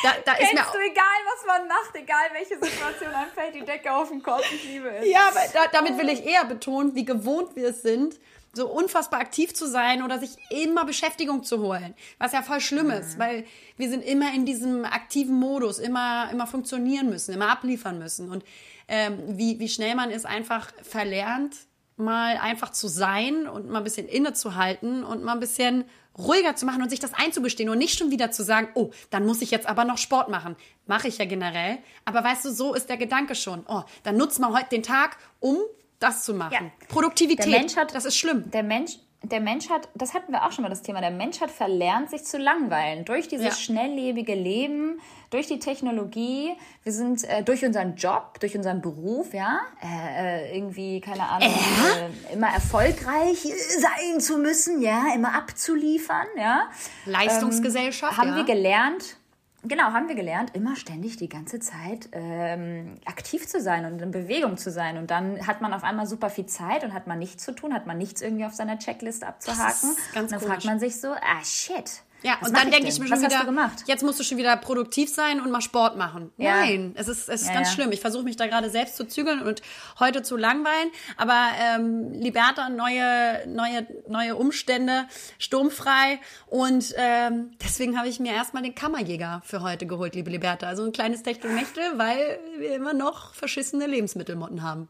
[0.02, 3.54] da, da ist mir Kennst du, egal was man macht, egal welche Situation, einem fällt
[3.54, 4.44] die Decke auf den Kopf.
[4.52, 5.08] Ich liebe es.
[5.08, 8.20] Ja, aber da, damit will ich eher betonen, wie gewohnt wir es sind,
[8.52, 11.94] so unfassbar aktiv zu sein oder sich immer Beschäftigung zu holen.
[12.18, 16.46] Was ja voll schlimm ist, weil wir sind immer in diesem aktiven Modus, immer, immer
[16.46, 18.30] funktionieren müssen, immer abliefern müssen.
[18.30, 18.44] Und
[18.88, 21.56] ähm, wie, wie schnell man es einfach verlernt,
[21.96, 25.84] mal einfach zu sein und mal ein bisschen innezuhalten und mal ein bisschen
[26.18, 29.26] ruhiger zu machen und sich das einzugestehen und nicht schon wieder zu sagen, oh, dann
[29.26, 30.56] muss ich jetzt aber noch Sport machen.
[30.86, 31.78] Mache ich ja generell.
[32.04, 33.64] Aber weißt du, so ist der Gedanke schon.
[33.68, 35.56] Oh, dann nutzt man heute den Tag, um
[35.98, 36.52] das zu machen.
[36.80, 36.86] Ja.
[36.88, 38.50] Produktivität, Der Mensch hat- das ist schlimm.
[38.50, 41.40] Der Mensch, der Mensch hat, das hatten wir auch schon mal das Thema, der Mensch
[41.40, 43.04] hat verlernt, sich zu langweilen.
[43.04, 43.52] Durch dieses Ja.
[43.54, 45.00] schnelllebige Leben,
[45.34, 50.56] durch die Technologie, wir sind äh, durch unseren Job, durch unseren Beruf, ja, äh, äh,
[50.56, 56.68] irgendwie, keine Ahnung, äh, immer erfolgreich äh, sein zu müssen, ja, immer abzuliefern, ja.
[57.04, 58.36] Leistungsgesellschaft, haben ja.
[58.36, 59.16] wir gelernt,
[59.64, 64.12] genau, haben wir gelernt, immer ständig die ganze Zeit ähm, aktiv zu sein und in
[64.12, 64.98] Bewegung zu sein.
[64.98, 67.74] Und dann hat man auf einmal super viel Zeit und hat man nichts zu tun,
[67.74, 69.96] hat man nichts irgendwie auf seiner Checkliste abzuhaken.
[70.14, 70.44] und dann komisch.
[70.44, 72.04] fragt man sich so, ah shit.
[72.24, 73.84] Ja, was und dann denke ich mir schon was wieder, hast du gemacht?
[73.86, 76.32] jetzt musst du schon wieder produktiv sein und mal Sport machen.
[76.38, 76.56] Ja.
[76.56, 77.74] Nein, es ist, es ist Ja, ganz ja.
[77.74, 77.92] schlimm.
[77.92, 79.60] Ich versuche mich da gerade selbst zu zügeln und
[80.00, 80.90] heute zu langweilen.
[81.18, 85.06] Aber ähm, Liberta, neue, neue, neue Umstände,
[85.38, 86.18] sturmfrei.
[86.46, 90.66] Und ähm, deswegen habe ich mir erstmal den Kammerjäger für heute geholt, liebe Liberta.
[90.66, 94.88] Also ein kleines Techtelmechtel, weil wir immer noch verschissene Lebensmittelmotten haben.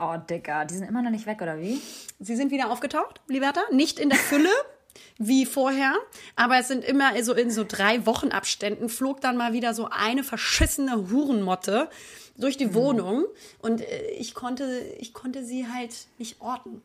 [0.00, 1.80] Oh, Dicker, die sind immer noch nicht weg, oder wie?
[2.20, 3.60] Sie sind wieder aufgetaucht, Liberta.
[3.72, 4.48] Nicht in der Fülle,
[5.18, 5.94] wie vorher,
[6.36, 9.88] aber es sind immer so in so drei Wochen Abständen flog dann mal wieder so
[9.90, 11.88] eine verschissene Hurenmotte
[12.36, 12.74] durch die mhm.
[12.74, 13.24] Wohnung
[13.60, 16.82] und äh, ich konnte, ich konnte sie halt nicht orten.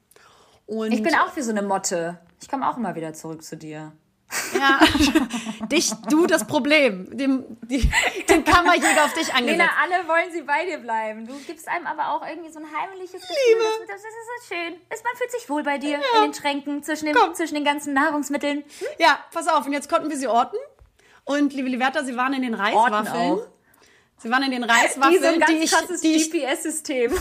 [0.65, 2.19] Und ich bin auch wie so eine Motte.
[2.41, 3.91] Ich komme auch immer wieder zurück zu dir.
[4.57, 4.79] Ja,
[5.67, 7.15] dich, du das Problem.
[7.15, 7.89] Dem, die,
[8.29, 9.59] den Kammerjäger auf dich angesetzt.
[9.59, 11.27] Lena, alle wollen sie bei dir bleiben.
[11.27, 13.35] Du gibst einem aber auch irgendwie so ein heimliches Gefühl.
[13.47, 13.63] Liebe.
[13.87, 14.73] Das, das ist so schön.
[14.89, 16.23] man fühlt sich wohl bei dir ja.
[16.23, 18.57] in den Schränken zwischen, dem, zwischen den ganzen Nahrungsmitteln.
[18.57, 18.87] Hm?
[18.99, 19.65] Ja, pass auf.
[19.65, 20.57] Und jetzt konnten wir sie orten.
[21.25, 23.39] Und liebe Liberta, sie waren in den Reiswaffeln.
[24.17, 27.13] Sie waren in den Reiswaffeln, die, so ein ganz die ich, GPS-System.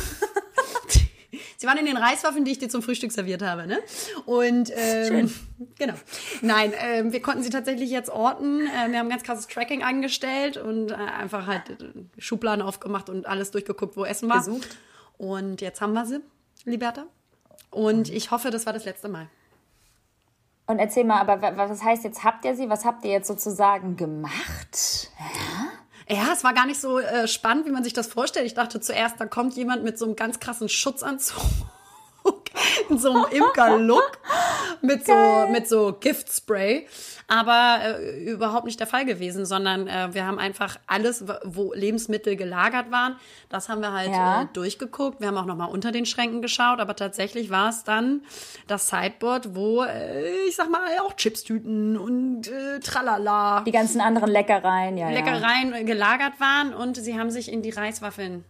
[1.63, 3.79] Sie waren in den Reiswaffeln, die ich dir zum Frühstück serviert habe, ne?
[4.27, 5.35] Und ähm, Schön.
[5.79, 5.95] genau.
[6.41, 8.63] Nein, ähm, wir konnten sie tatsächlich jetzt orten.
[8.67, 13.29] Äh, wir haben ganz krasses Tracking angestellt und äh, einfach halt äh, Schubladen aufgemacht und
[13.29, 14.39] alles durchgeguckt, wo Essen war.
[14.39, 14.77] Gesucht.
[15.19, 16.19] Und jetzt haben wir sie,
[16.65, 17.07] Liberta.
[17.71, 19.29] Und ich hoffe, das war das letzte Mal.
[20.67, 22.71] Und erzähl mal, aber was heißt jetzt, habt ihr sie?
[22.71, 25.11] Was habt ihr jetzt sozusagen gemacht?
[26.13, 26.29] Ja?
[26.33, 28.45] Es war gar nicht so äh, spannend, wie man sich das vorstellt.
[28.47, 31.43] Ich dachte zuerst, da kommt jemand mit so einem ganz krassen Schutzanzug
[32.91, 34.19] in so einem Imker-Look
[34.81, 36.87] mit so, mit so Giftspray.
[37.29, 42.37] Aber äh, überhaupt nicht der Fall gewesen, sondern äh, wir haben einfach alles, wo Lebensmittel
[42.37, 43.17] gelagert waren,
[43.49, 44.43] das haben wir halt ja.
[44.43, 45.21] äh, durchgeguckt.
[45.21, 48.23] Wir haben auch nochmal unter den Schränken geschaut, aber tatsächlich war es dann
[48.67, 53.63] das Sideboard, wo, äh, ich sag mal, auch Chipstüten und äh, tralala.
[53.63, 55.09] Die ganzen anderen Leckereien, ja.
[55.09, 55.83] Leckereien ja.
[55.85, 58.45] gelagert waren und sie haben sich in die Reiswaffeln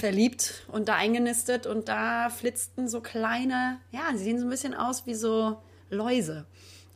[0.00, 4.74] verliebt und da eingenistet und da flitzten so kleine, ja, sie sehen so ein bisschen
[4.74, 5.58] aus wie so
[5.90, 6.46] Läuse,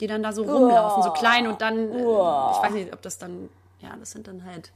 [0.00, 3.18] die dann da so rumlaufen, so klein und dann, äh, ich weiß nicht, ob das
[3.18, 3.48] dann,
[3.80, 4.72] ja, das sind dann halt,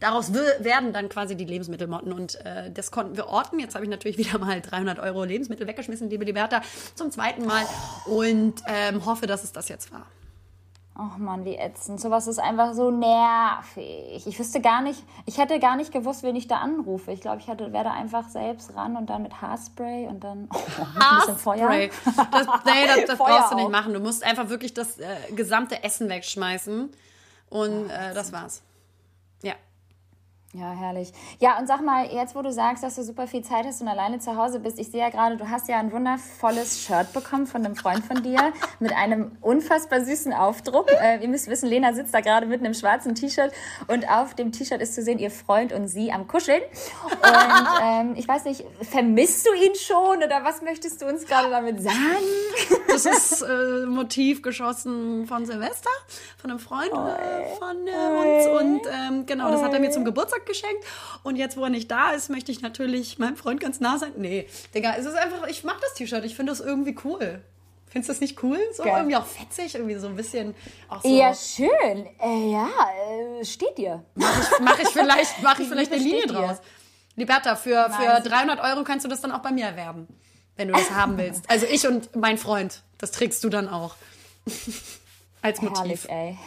[0.00, 3.58] daraus werden dann quasi die Lebensmittelmotten und äh, das konnten wir orten.
[3.58, 6.62] Jetzt habe ich natürlich wieder mal 300 Euro Lebensmittel weggeschmissen, liebe Liberta,
[6.94, 7.64] zum zweiten Mal
[8.06, 10.06] und ähm, hoffe, dass es das jetzt war.
[11.00, 12.00] Ach man, wie ätzend.
[12.00, 14.26] Sowas ist einfach so nervig.
[14.26, 17.12] Ich wüsste gar nicht, ich hätte gar nicht gewusst, wen ich da anrufe.
[17.12, 20.48] Ich glaube, ich hätte, wäre da einfach selbst ran und dann mit Haarspray und dann
[20.52, 21.68] oh, ein bisschen Feuer.
[21.68, 23.94] Das, nee, das, das brauchst du nicht machen.
[23.94, 26.90] Du musst einfach wirklich das äh, gesamte Essen wegschmeißen.
[27.48, 28.64] Und äh, das war's.
[29.42, 29.54] Ja.
[30.54, 31.12] Ja, herrlich.
[31.40, 33.88] Ja, und sag mal, jetzt wo du sagst, dass du super viel Zeit hast und
[33.88, 37.46] alleine zu Hause bist, ich sehe ja gerade, du hast ja ein wundervolles Shirt bekommen
[37.46, 40.90] von einem Freund von dir mit einem unfassbar süßen Aufdruck.
[40.90, 43.52] Äh, ihr müsst wissen, Lena sitzt da gerade mit einem schwarzen T-Shirt
[43.88, 46.62] und auf dem T-Shirt ist zu sehen, ihr Freund und sie am Kuscheln.
[47.04, 47.22] Und
[47.82, 51.82] ähm, ich weiß nicht, vermisst du ihn schon oder was möchtest du uns gerade damit
[51.82, 51.94] sagen?
[52.88, 55.90] Das ist äh, Motiv geschossen von Silvester,
[56.38, 58.62] von einem Freund äh, von äh, uns.
[58.62, 60.84] Und ähm, genau, das hat er mir zum Geburtstag Geburtstag geschenkt.
[61.22, 64.12] Und jetzt, wo er nicht da ist, möchte ich natürlich meinem Freund ganz nah sein.
[64.16, 66.24] Nee, Digga, es ist einfach, ich mag das T-Shirt.
[66.24, 67.42] Ich finde das irgendwie cool.
[67.90, 68.58] Findest du das nicht cool?
[68.74, 68.98] So Geil.
[68.98, 70.54] irgendwie auch fetzig, irgendwie so ein bisschen
[70.88, 71.08] auch so.
[71.08, 72.06] Ja, schön.
[72.20, 72.68] Äh, ja,
[73.40, 74.04] äh, steht dir.
[74.14, 76.58] Mach ich, mach ich vielleicht, mach ich vielleicht eine Linie draus.
[77.16, 80.06] Liberta, für, für 300 Euro kannst du das dann auch bei mir erwerben,
[80.56, 81.44] wenn du das haben willst.
[81.50, 83.96] Also ich und mein Freund, das trägst du dann auch.
[85.42, 86.08] Als Motiv.
[86.08, 86.38] Herrlich, ey.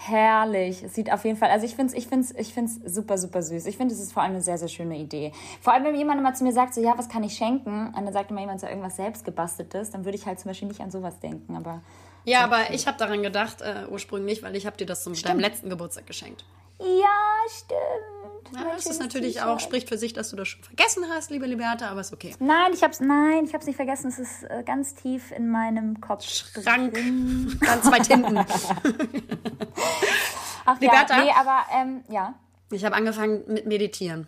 [0.00, 0.84] Herrlich.
[0.84, 3.42] Es sieht auf jeden Fall, also ich finde es ich find's, ich find's super, super
[3.42, 3.66] süß.
[3.66, 5.32] Ich finde, es ist vor allem eine sehr, sehr schöne Idee.
[5.60, 7.88] Vor allem, wenn jemand immer zu mir sagt, so, ja, was kann ich schenken?
[7.88, 10.68] Und dann sagt immer jemand so irgendwas selbst gebasteltes, dann würde ich halt zum Beispiel
[10.68, 11.82] nicht an sowas denken, aber.
[12.24, 15.40] Ja, aber ich habe daran gedacht, äh, ursprünglich, weil ich habe dir das zum deinem
[15.40, 16.44] letzten Geburtstag geschenkt.
[16.78, 18.17] Ja, stimmt.
[18.54, 21.46] Ja, das ist natürlich auch, spricht für sich, dass du das schon vergessen hast, liebe
[21.46, 22.34] Liberta, aber ist okay.
[22.38, 24.08] Nein, ich hab's, nein, ich hab's nicht vergessen.
[24.08, 26.24] Es ist äh, ganz tief in meinem Kopf.
[26.24, 26.94] Schrank.
[27.60, 28.38] ganz weit hinten.
[30.64, 32.34] Ach Liberta, ja, nee, aber, ähm, ja.
[32.70, 34.26] Ich habe angefangen mit Meditieren.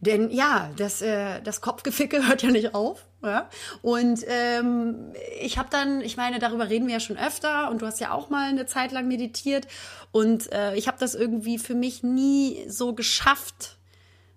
[0.00, 3.06] Denn ja, das, äh, das Kopfgeficke hört ja nicht auf.
[3.22, 3.48] Ja?
[3.82, 7.86] Und ähm, ich habe dann, ich meine, darüber reden wir ja schon öfter und du
[7.86, 9.66] hast ja auch mal eine Zeit lang meditiert
[10.12, 13.76] und äh, ich habe das irgendwie für mich nie so geschafft,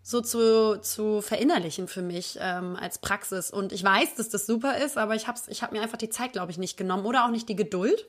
[0.01, 3.51] so zu, zu verinnerlichen für mich ähm, als Praxis.
[3.51, 6.09] Und ich weiß, dass das super ist, aber ich habe ich hab mir einfach die
[6.09, 8.07] Zeit, glaube ich, nicht genommen oder auch nicht die Geduld.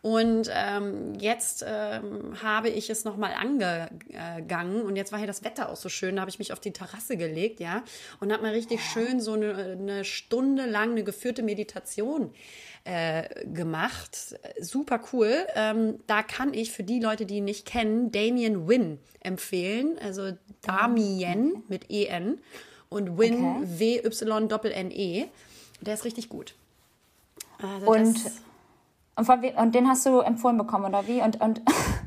[0.00, 5.70] Und ähm, jetzt ähm, habe ich es nochmal angegangen und jetzt war hier das Wetter
[5.70, 6.16] auch so schön.
[6.16, 7.82] Da habe ich mich auf die Terrasse gelegt, ja,
[8.20, 12.32] und habe mal richtig schön so eine, eine Stunde lang eine geführte Meditation
[12.84, 14.38] äh, gemacht.
[14.60, 15.46] Super cool.
[15.54, 19.98] Ähm, da kann ich für die Leute, die ihn nicht kennen, Damien Win empfehlen.
[20.00, 20.32] Also
[20.62, 22.38] Damien mit E-N
[22.88, 24.02] und Win okay.
[24.04, 25.26] W-Y-N-E.
[25.80, 26.54] Der ist richtig gut.
[27.60, 28.18] Also und
[29.18, 31.20] und, von, und den hast du empfohlen bekommen, oder wie?
[31.20, 31.60] Und, und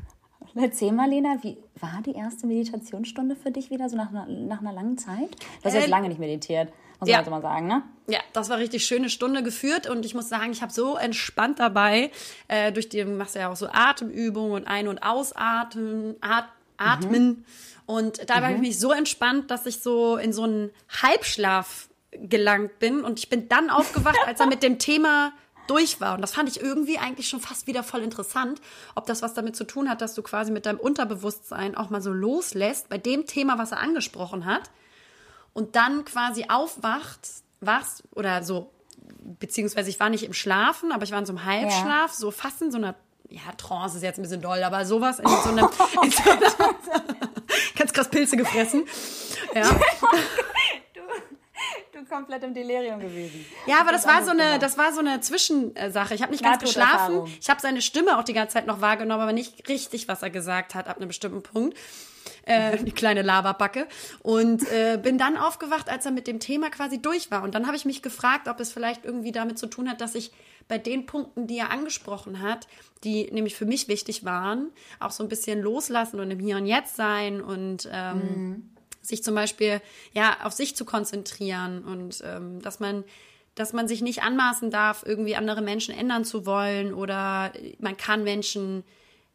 [0.54, 4.72] erzähl mal, Lena, wie war die erste Meditationsstunde für dich wieder, so nach, nach einer
[4.72, 5.30] langen Zeit?
[5.60, 6.70] Du hast äh, jetzt lange nicht meditiert.
[7.00, 7.16] muss Ja.
[7.18, 7.82] man jetzt mal sagen, ne?
[8.08, 11.60] Ja, das war richtig schöne Stunde geführt und ich muss sagen, ich habe so entspannt
[11.60, 12.10] dabei.
[12.48, 16.46] Äh, durch die du machst ja auch so Atemübungen und Ein- und Ausatmen, At
[16.78, 17.44] Atmen.
[17.86, 20.70] Und dabei habe ich mich so entspannt, dass ich so in so einen
[21.02, 25.32] Halbschlaf gelangt bin und ich bin dann aufgewacht, als er mit dem Thema
[25.66, 26.14] durch war.
[26.14, 28.60] Und das fand ich irgendwie eigentlich schon fast wieder voll interessant,
[28.94, 32.02] ob das was damit zu tun hat, dass du quasi mit deinem Unterbewusstsein auch mal
[32.02, 34.70] so loslässt bei dem Thema, was er angesprochen hat
[35.52, 37.28] und dann quasi aufwacht,
[37.60, 38.70] wachst oder so,
[39.38, 42.62] beziehungsweise ich war nicht im Schlafen, aber ich war in so einem Halbschlaf, so fast
[42.62, 42.94] in so einer,
[43.28, 45.68] ja, Trance ist jetzt ein bisschen doll, aber sowas in so einem,
[46.02, 46.50] in so einer
[47.76, 48.84] ganz krass Pilze gefressen.
[49.54, 49.62] Ja.
[52.08, 53.44] Komplett im Delirium gewesen.
[53.66, 56.14] Ja, aber das war so eine, das war so eine Zwischensache.
[56.14, 57.24] Ich habe nicht ganz geschlafen.
[57.40, 60.30] Ich habe seine Stimme auch die ganze Zeit noch wahrgenommen, aber nicht richtig, was er
[60.30, 61.76] gesagt hat ab einem bestimmten Punkt.
[62.44, 63.86] Äh, die kleine Lavabacke.
[64.22, 67.42] Und äh, bin dann aufgewacht, als er mit dem Thema quasi durch war.
[67.42, 70.14] Und dann habe ich mich gefragt, ob es vielleicht irgendwie damit zu tun hat, dass
[70.14, 70.32] ich
[70.68, 72.66] bei den Punkten, die er angesprochen hat,
[73.04, 76.66] die nämlich für mich wichtig waren, auch so ein bisschen loslassen und im Hier und
[76.66, 78.70] Jetzt sein und ähm,
[79.02, 79.80] sich zum Beispiel
[80.12, 83.04] ja auf sich zu konzentrieren und ähm, dass man
[83.54, 88.24] dass man sich nicht anmaßen darf, irgendwie andere Menschen ändern zu wollen oder man kann
[88.24, 88.82] Menschen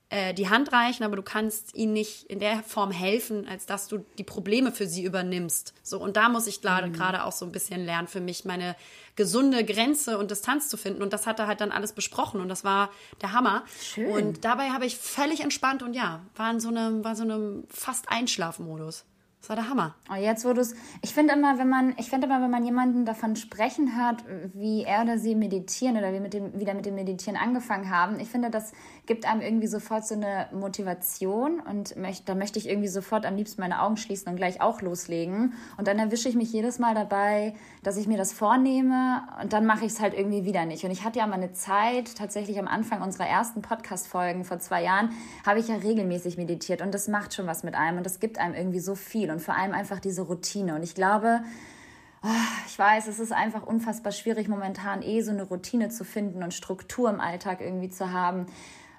[0.10, 3.88] äh, die Hand reichen, aber du kannst ihnen nicht in der Form helfen, als dass
[3.88, 5.74] du die Probleme für sie übernimmst.
[5.84, 8.76] So und da muss ich gerade gerade auch so ein bisschen lernen für mich meine
[9.16, 12.48] gesunde Grenze und Distanz zu finden und das hat er halt dann alles besprochen und
[12.48, 12.90] das war
[13.22, 13.66] der Hammer.
[13.82, 14.10] Schön.
[14.10, 17.66] Und dabei habe ich völlig entspannt und ja, war in so einem war so einem
[17.70, 19.04] fast Einschlafmodus.
[19.39, 19.95] Das war der Hammer.
[20.12, 20.62] Oh, jetzt wo du.
[21.02, 24.23] Ich finde immer, wenn man, ich finde immer, wenn man jemanden davon sprechen hört,
[24.54, 28.19] wie er oder sie meditieren oder wie mit dem, wieder mit dem Meditieren angefangen haben,
[28.19, 28.73] ich finde, das
[29.06, 33.36] gibt einem irgendwie sofort so eine Motivation und möcht, da möchte ich irgendwie sofort am
[33.36, 35.54] liebsten meine Augen schließen und gleich auch loslegen.
[35.78, 39.65] Und dann erwische ich mich jedes Mal dabei, dass ich mir das vornehme und dann
[39.65, 40.84] mache ich es halt irgendwie wieder nicht.
[40.84, 44.84] Und ich hatte ja mal eine Zeit, tatsächlich am Anfang unserer ersten Podcast-Folgen vor zwei
[44.84, 45.12] Jahren,
[45.45, 48.39] habe ich ja regelmäßig meditiert und das macht schon was mit einem und das gibt
[48.39, 50.76] einem irgendwie so viel und vor allem einfach diese Routine.
[50.76, 51.42] Und ich glaube,
[52.22, 52.30] ah,
[52.68, 56.54] ich weiß, es ist einfach unfassbar schwierig, momentan eh so eine Routine zu finden und
[56.54, 58.48] Struktur im Alltag irgendwie zu haben.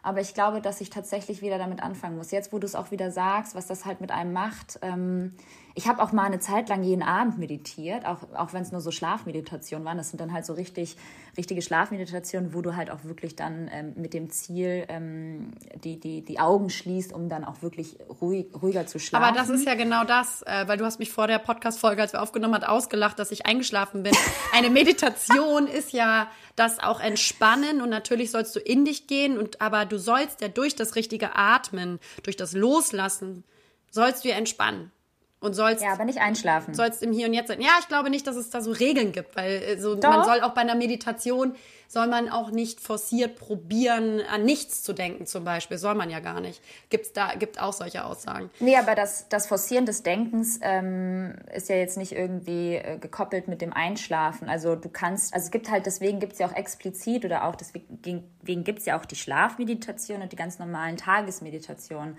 [0.02, 2.30] Aber ich glaube, dass ich tatsächlich wieder damit anfangen muss.
[2.30, 4.78] Jetzt, wo du es auch wieder sagst, was das halt mit einem macht.
[4.82, 5.34] Ähm,
[5.78, 8.80] ich habe auch mal eine Zeit lang jeden Abend meditiert, auch, auch wenn es nur
[8.80, 9.96] so Schlafmeditationen waren.
[9.96, 10.96] Das sind dann halt so richtig,
[11.36, 15.52] richtige Schlafmeditationen, wo du halt auch wirklich dann ähm, mit dem Ziel ähm,
[15.84, 19.24] die, die, die Augen schließt, um dann auch wirklich ruhig, ruhiger zu schlafen.
[19.24, 22.12] Aber das ist ja genau das, äh, weil du hast mich vor der Podcast-Folge, als
[22.12, 24.12] wir aufgenommen hat, ausgelacht, dass ich eingeschlafen bin.
[24.52, 29.60] Eine Meditation ist ja das auch Entspannen und natürlich sollst du in dich gehen und
[29.60, 33.44] aber du sollst ja durch das richtige Atmen, durch das Loslassen,
[33.92, 34.90] sollst du ja entspannen
[35.40, 36.74] und sollst ja, aber nicht einschlafen.
[36.74, 37.60] sollst im Hier und Jetzt sein.
[37.60, 40.10] Ja, ich glaube nicht, dass es da so Regeln gibt, weil äh, so, Doch.
[40.10, 41.54] man soll auch bei einer Meditation
[41.88, 45.78] soll man auch nicht forciert probieren, an nichts zu denken, zum Beispiel.
[45.78, 46.62] Soll man ja gar nicht.
[46.90, 48.50] Gibt's da, gibt auch solche Aussagen.
[48.60, 53.48] Nee, aber das, das Forcieren des Denkens ähm, ist ja jetzt nicht irgendwie äh, gekoppelt
[53.48, 54.50] mit dem Einschlafen.
[54.50, 57.56] Also du kannst, also es gibt halt, deswegen gibt es ja auch explizit oder auch
[57.56, 62.18] deswegen, deswegen gibt es ja auch die Schlafmeditation und die ganz normalen Tagesmeditationen.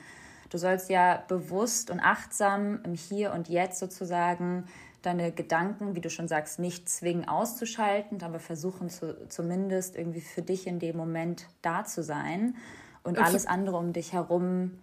[0.49, 4.65] Du sollst ja bewusst und achtsam im Hier und Jetzt sozusagen
[5.01, 10.41] deine Gedanken, wie du schon sagst, nicht zwingen auszuschalten, aber versuchen zu, zumindest irgendwie für
[10.41, 12.55] dich in dem Moment da zu sein
[13.03, 14.77] und für- alles andere um dich herum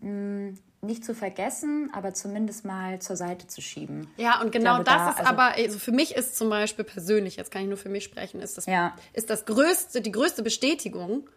[0.00, 4.08] mh, nicht zu vergessen, aber zumindest mal zur Seite zu schieben.
[4.18, 6.84] Ja, und genau glaube, das da- ist also- aber, also für mich ist zum Beispiel
[6.84, 8.94] persönlich, jetzt kann ich nur für mich sprechen, ist das, Ja.
[9.12, 11.28] ist das größte, die größte Bestätigung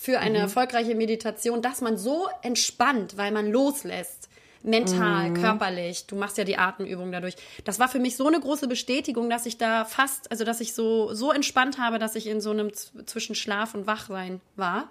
[0.00, 4.28] für eine erfolgreiche Meditation, dass man so entspannt, weil man loslässt.
[4.62, 6.06] Mental, körperlich.
[6.06, 7.36] Du machst ja die Atemübung dadurch.
[7.64, 10.74] Das war für mich so eine große Bestätigung, dass ich da fast, also dass ich
[10.74, 14.90] so, so entspannt habe, dass ich in so einem zwischen Schlaf und Wachsein war.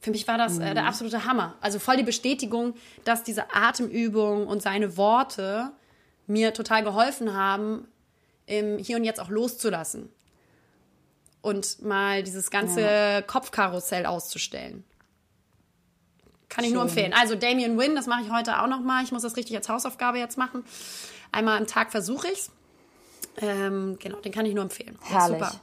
[0.00, 1.56] Für mich war das äh, der absolute Hammer.
[1.60, 5.72] Also voll die Bestätigung, dass diese Atemübung und seine Worte
[6.26, 7.88] mir total geholfen haben,
[8.46, 10.10] im Hier und Jetzt auch loszulassen.
[11.46, 14.82] Und mal dieses ganze Kopfkarussell auszustellen.
[16.48, 16.88] Kann ich nur Schön.
[16.88, 17.12] empfehlen.
[17.12, 19.04] Also Damien Wynn, das mache ich heute auch noch mal.
[19.04, 20.64] Ich muss das richtig als Hausaufgabe jetzt machen.
[21.30, 22.50] Einmal am Tag versuche ich's.
[23.36, 24.98] Ähm, genau, den kann ich nur empfehlen.
[25.02, 25.38] Herrlich.
[25.38, 25.60] Super.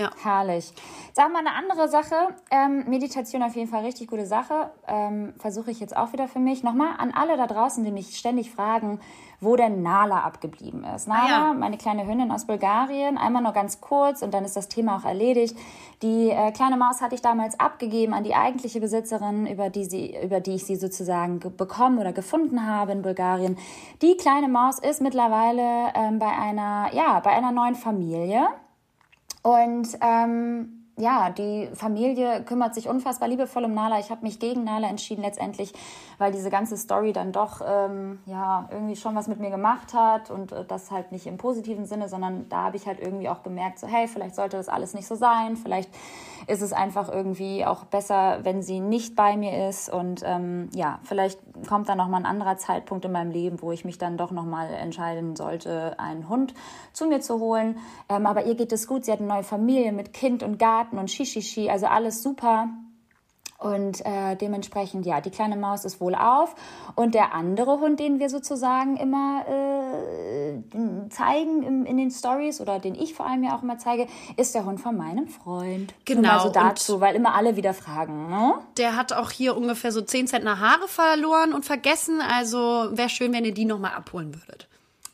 [0.00, 0.10] Ja.
[0.22, 0.72] Herrlich.
[1.12, 2.14] Sag mal eine andere Sache.
[2.50, 4.70] Ähm, Meditation auf jeden Fall richtig gute Sache.
[4.88, 6.62] Ähm, Versuche ich jetzt auch wieder für mich.
[6.62, 9.00] Nochmal an alle da draußen, die mich ständig fragen,
[9.40, 11.08] wo denn Nala abgeblieben ist.
[11.08, 11.52] Nala, Ah, ja.
[11.54, 15.04] meine kleine Hündin aus Bulgarien, einmal nur ganz kurz und dann ist das Thema auch
[15.04, 15.56] erledigt.
[16.02, 20.14] Die äh, kleine Maus hatte ich damals abgegeben an die eigentliche Besitzerin, über die, sie,
[20.22, 23.56] über die ich sie sozusagen ge- bekommen oder gefunden habe in Bulgarien.
[24.02, 28.46] Die kleine Maus ist mittlerweile ähm, bei einer, ja, bei einer neuen Familie.
[29.42, 33.98] Und ähm, ja, die Familie kümmert sich unfassbar liebevoll um Nala.
[33.98, 35.72] Ich habe mich gegen Nala entschieden letztendlich,
[36.18, 40.30] weil diese ganze Story dann doch ähm, ja irgendwie schon was mit mir gemacht hat
[40.30, 43.42] und äh, das halt nicht im positiven Sinne, sondern da habe ich halt irgendwie auch
[43.42, 45.56] gemerkt, so hey, vielleicht sollte das alles nicht so sein.
[45.56, 45.90] Vielleicht
[46.46, 51.00] ist es einfach irgendwie auch besser, wenn sie nicht bei mir ist und ähm, ja,
[51.04, 54.16] vielleicht kommt dann noch mal ein anderer Zeitpunkt in meinem Leben, wo ich mich dann
[54.16, 56.54] doch noch mal entscheiden sollte, einen Hund
[56.92, 57.78] zu mir zu holen.
[58.08, 59.04] Ähm, aber ihr geht es gut.
[59.04, 62.68] Sie hat eine neue Familie mit Kind und Garten und Shishishi, also alles super.
[63.60, 66.54] Und äh, dementsprechend, ja, die kleine Maus ist wohl auf.
[66.94, 72.78] Und der andere Hund, den wir sozusagen immer äh, zeigen im, in den Stories oder
[72.78, 74.06] den ich vor allem ja auch immer zeige,
[74.38, 75.92] ist der Hund von meinem Freund.
[76.06, 78.30] Genau, mal so und- dazu, weil immer alle wieder fragen.
[78.30, 78.54] Ne?
[78.78, 82.20] Der hat auch hier ungefähr so 10 Zentner Haare verloren und vergessen.
[82.22, 84.68] Also wäre schön, wenn ihr die nochmal abholen würdet.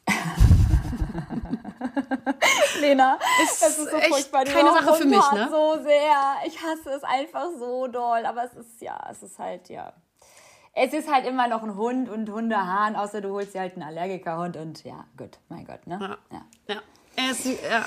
[2.89, 5.49] Lena, Ist echt keine Dieser Sache für mich, ne?
[5.51, 6.37] so sehr.
[6.47, 8.25] Ich hasse es einfach so doll.
[8.27, 9.93] Aber es ist, ja, es ist halt, ja.
[10.73, 13.83] Es ist halt immer noch ein Hund und Hundehaaren, außer du holst dir halt einen
[13.83, 15.99] Allergikerhund und ja, gut, mein Gott, ne?
[16.31, 16.37] Ja.
[16.69, 16.75] ja.
[16.75, 17.31] Ja.
[17.31, 17.85] Ist, ja.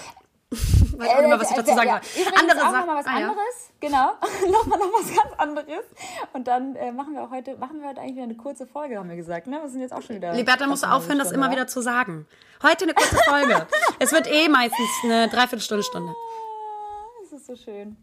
[0.98, 2.02] Weiß auch nicht mehr, was ich dazu sagen ja.
[2.02, 2.22] soll.
[2.24, 2.80] Übrigens Andere auch Sachen.
[2.80, 3.28] noch mal was Ah, ja.
[3.30, 4.12] anderes, genau.
[4.52, 5.86] nochmal noch was ganz anderes.
[6.34, 8.98] Und dann äh, machen wir auch heute, machen wir heute eigentlich wieder eine kurze Folge,
[8.98, 9.60] haben wir gesagt, ne?
[9.62, 10.34] Wir sind jetzt auch schon wieder.
[10.34, 12.26] Liberta musst du aufhören, das immer wieder zu sagen.
[12.64, 13.68] Heute eine kurze Folge.
[14.00, 16.14] es wird eh meistens eine Dreiviertelstunde, Stunde.
[16.14, 17.96] Ah, Es ist so schön.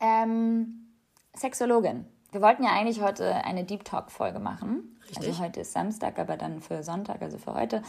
[0.00, 0.88] Ähm,
[1.36, 2.06] Sexologin.
[2.32, 4.95] Wir wollten ja eigentlich heute eine Deep Talk-Folge machen.
[5.08, 5.28] Richtig.
[5.28, 7.82] Also heute ist Samstag, aber dann für Sonntag, also für heute.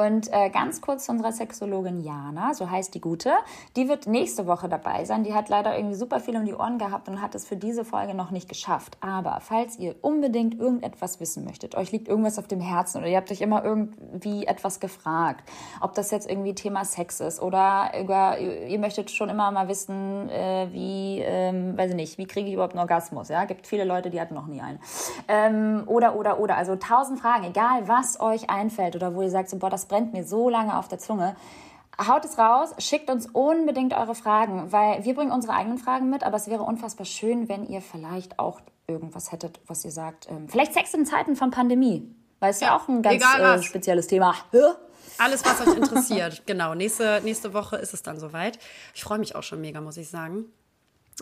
[0.00, 3.32] Und äh, ganz kurz zu unserer Sexologin Jana, so heißt die Gute.
[3.74, 5.24] Die wird nächste Woche dabei sein.
[5.24, 7.84] Die hat leider irgendwie super viel um die Ohren gehabt und hat es für diese
[7.84, 8.96] Folge noch nicht geschafft.
[9.00, 13.16] Aber falls ihr unbedingt irgendetwas wissen möchtet, euch liegt irgendwas auf dem Herzen oder ihr
[13.16, 15.42] habt euch immer irgendwie etwas gefragt,
[15.80, 20.28] ob das jetzt irgendwie Thema Sex ist oder über, ihr möchtet schon immer mal wissen,
[20.28, 23.30] äh, wie, ähm, weiß ich nicht, wie kriege ich überhaupt einen Orgasmus?
[23.30, 24.78] Ja, gibt viele Leute, die hatten noch nie einen.
[25.26, 26.47] Ähm, oder, oder, oder.
[26.56, 30.12] Also tausend Fragen, egal was euch einfällt oder wo ihr sagt, so, boah, das brennt
[30.12, 31.36] mir so lange auf der Zunge.
[32.06, 36.22] Haut es raus, schickt uns unbedingt eure Fragen, weil wir bringen unsere eigenen Fragen mit,
[36.22, 40.28] aber es wäre unfassbar schön, wenn ihr vielleicht auch irgendwas hättet, was ihr sagt.
[40.30, 42.08] Ähm, vielleicht Sex in Zeiten von Pandemie,
[42.38, 44.34] weil es ja, Ja, auch ein ganz äh, spezielles Thema.
[44.52, 44.76] Ja?
[45.18, 46.42] Alles, was euch interessiert.
[46.46, 46.74] genau.
[46.74, 48.58] Nächste, nächste Woche ist es dann soweit.
[48.94, 50.46] Ich freue mich auch schon mega, muss ich sagen.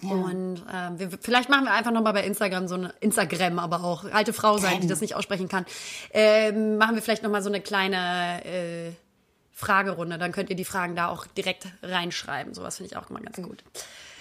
[0.03, 4.05] Und ähm, wir, vielleicht machen wir einfach nochmal bei Instagram so eine Instagram, aber auch
[4.13, 5.65] alte Frau sein, die das nicht aussprechen kann.
[6.13, 8.93] Ähm, machen wir vielleicht nochmal so eine kleine äh,
[9.53, 10.19] Fragerunde.
[10.19, 12.53] Dann könnt ihr die Fragen da auch direkt reinschreiben.
[12.55, 13.65] Sowas finde ich auch immer ganz gut.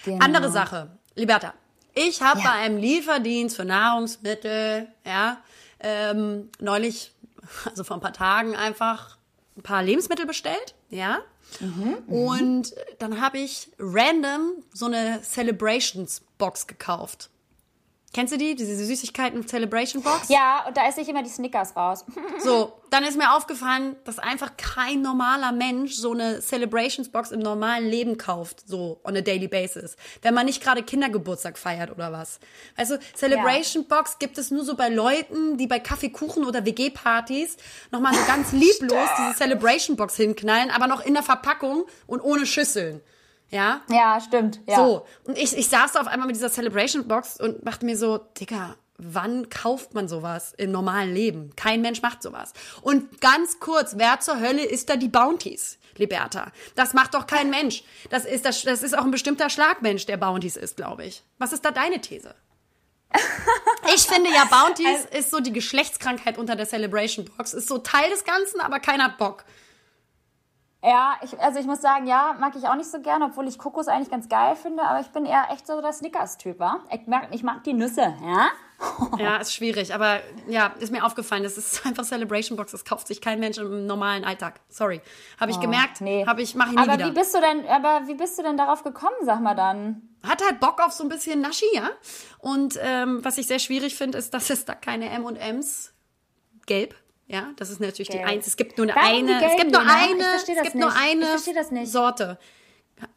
[0.06, 0.24] Genau.
[0.24, 1.54] Andere Sache, Liberta.
[1.94, 2.46] Ich habe Ja.
[2.46, 5.38] bei einem Lieferdienst für Nahrungsmittel, ja,
[5.80, 7.14] ähm, neulich,
[7.66, 9.18] also vor ein paar Tagen einfach
[9.58, 11.20] ein paar Lebensmittel bestellt, ja.
[12.08, 17.30] Und dann habe ich random so eine Celebrations Box gekauft.
[18.16, 18.56] Kennst du die?
[18.56, 20.30] Diese Süßigkeiten Celebration Box?
[20.30, 22.06] Ja, und da esse ich immer die Snickers raus.
[22.40, 27.40] So, dann ist mir aufgefallen, dass einfach kein normaler Mensch so eine Celebrations Box im
[27.40, 29.98] normalen Leben kauft, so on a daily basis.
[30.22, 32.40] Wenn man nicht gerade Kindergeburtstag feiert oder was.
[32.78, 37.58] Weißt du, Celebration Box gibt es nur so bei Leuten, die bei Kaffeekuchen oder WG-Partys
[37.92, 42.46] nochmal so ganz lieblos diese Celebration Box hinknallen, aber noch in der Verpackung und ohne
[42.46, 43.02] Schüsseln.
[43.56, 43.82] Ja?
[43.90, 44.60] Ja, stimmt.
[44.68, 44.76] Ja.
[44.76, 47.98] So, und ich, ich saß da auf einmal mit dieser Celebration Box und dachte mir
[47.98, 51.56] so, Digga, wann kauft man sowas im normalen Leben?
[51.56, 52.52] Kein Mensch macht sowas.
[52.82, 55.80] Und ganz kurz, wer zur Hölle ist da die Bounties?
[55.98, 56.52] Liberta.
[56.76, 57.86] Das macht doch kein Mensch.
[58.10, 61.24] Das ist, das, das ist auch ein bestimmter Schlagmensch, der Bounties ist, glaube ich.
[61.38, 62.36] Was ist da deine These?
[63.94, 67.54] Ich finde ja, Bounties ist so die Geschlechtskrankheit unter der Celebration Box.
[67.54, 69.46] Ist so Teil des Ganzen, aber keiner hat Bock.
[70.84, 73.58] Ja, ich, also ich muss sagen, ja, mag ich auch nicht so gern, obwohl ich
[73.58, 76.80] Kokos eigentlich ganz geil finde, aber ich bin eher echt so der Snickers-Typ, wa?
[76.92, 78.48] Ich mag, ich mag die Nüsse, ja?
[79.18, 83.08] Ja, ist schwierig, aber ja, ist mir aufgefallen, das ist einfach Celebration Box, das kauft
[83.08, 84.60] sich kein Mensch im normalen Alltag.
[84.70, 85.02] Sorry,
[85.40, 86.26] habe ich gemerkt, Nee.
[86.28, 87.08] habe ich mache ich nie aber wieder.
[87.08, 90.02] wie bist du denn, aber wie bist du denn darauf gekommen, sag mal dann?
[90.28, 91.90] Hat halt Bock auf so ein bisschen Naschi, ja?
[92.40, 95.94] Und ähm, was ich sehr schwierig finde, ist, dass es da keine M&Ms
[96.68, 96.96] gelb
[97.28, 98.28] ja, das ist natürlich die Gelb.
[98.28, 98.48] eins.
[98.48, 101.48] Es gibt nur eine, die eine es gibt nur eine, es gibt nur nicht.
[101.48, 101.86] Ich eine.
[101.88, 102.38] Sorte.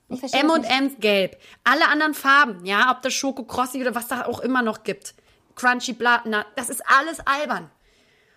[0.09, 0.35] Das nicht.
[0.35, 1.37] M&M's gelb.
[1.65, 5.15] Alle anderen Farben, ja, ob das Schoko Crossi oder was da auch immer noch gibt.
[5.55, 7.71] Crunchy, bla, na, das ist alles albern.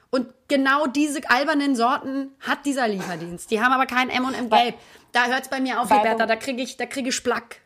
[0.09, 3.49] Und genau diese albernen Sorten hat dieser Lieferdienst.
[3.49, 4.75] Die haben aber kein M&M gelb.
[5.13, 7.61] Da hört's bei mir auf, the- Liberta, da kriege ich, da kriege ich Splack.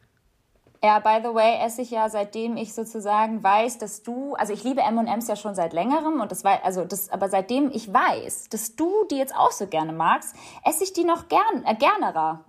[0.85, 4.63] Ja, by the way, esse ich ja seitdem ich sozusagen weiß, dass du, also ich
[4.63, 8.49] liebe M&M's ja schon seit längerem und das war, also das, aber seitdem ich weiß,
[8.49, 12.45] dass du die jetzt auch so gerne magst, esse ich die noch gern, äh, gernerer.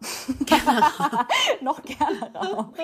[1.62, 2.74] noch gernerer.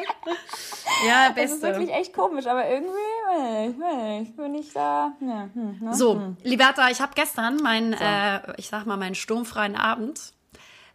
[1.07, 5.80] Ja, Das ist wirklich echt komisch, aber irgendwie, ich, ich, bin ich da, ja, hm,
[5.82, 5.94] ne?
[5.94, 10.32] So, Liberta, ich habe gestern meinen, äh, ich sag mal, meinen sturmfreien Abend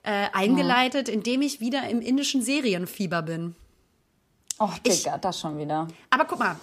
[0.01, 3.55] äh, eingeleitet, indem ich wieder im indischen Serienfieber bin.
[4.60, 5.88] Oh, Digga, das schon wieder.
[6.10, 6.55] Aber guck mal,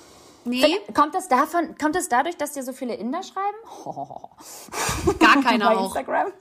[0.45, 3.57] nee, Kommt das davon, kommt das dadurch, dass dir so viele Inder schreiben?
[5.18, 5.84] gar keiner Bei auch.
[5.86, 6.32] Instagram?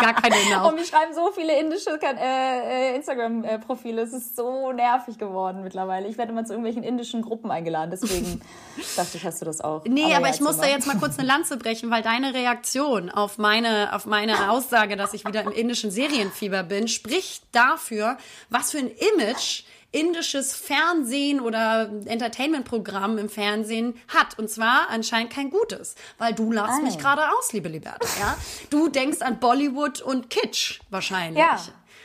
[0.00, 0.72] Gar keine Inder Und auch.
[0.72, 4.02] mir schreiben so viele indische äh, äh, Instagram-Profile.
[4.02, 6.08] Es ist so nervig geworden mittlerweile.
[6.08, 7.90] Ich werde immer zu irgendwelchen indischen Gruppen eingeladen.
[7.90, 8.40] Deswegen
[8.96, 9.84] dachte ich, hast du das auch.
[9.84, 13.10] Nee, aber, ja, ich muss da jetzt mal kurz eine Lanze brechen, weil deine Reaktion
[13.10, 18.18] auf meine, auf meine Aussage, dass ich wieder im indischen Serienfieber bin, spricht dafür,
[18.50, 24.38] was für ein Image indisches Fernsehen oder Entertainment-Programm im Fernsehen hat.
[24.38, 25.94] Und zwar anscheinend kein gutes.
[26.18, 26.82] Weil du lachst Ei.
[26.82, 28.36] mich gerade aus, liebe Liberta, ja?
[28.70, 31.38] Du denkst an Bollywood und Kitsch wahrscheinlich.
[31.38, 31.60] Ja,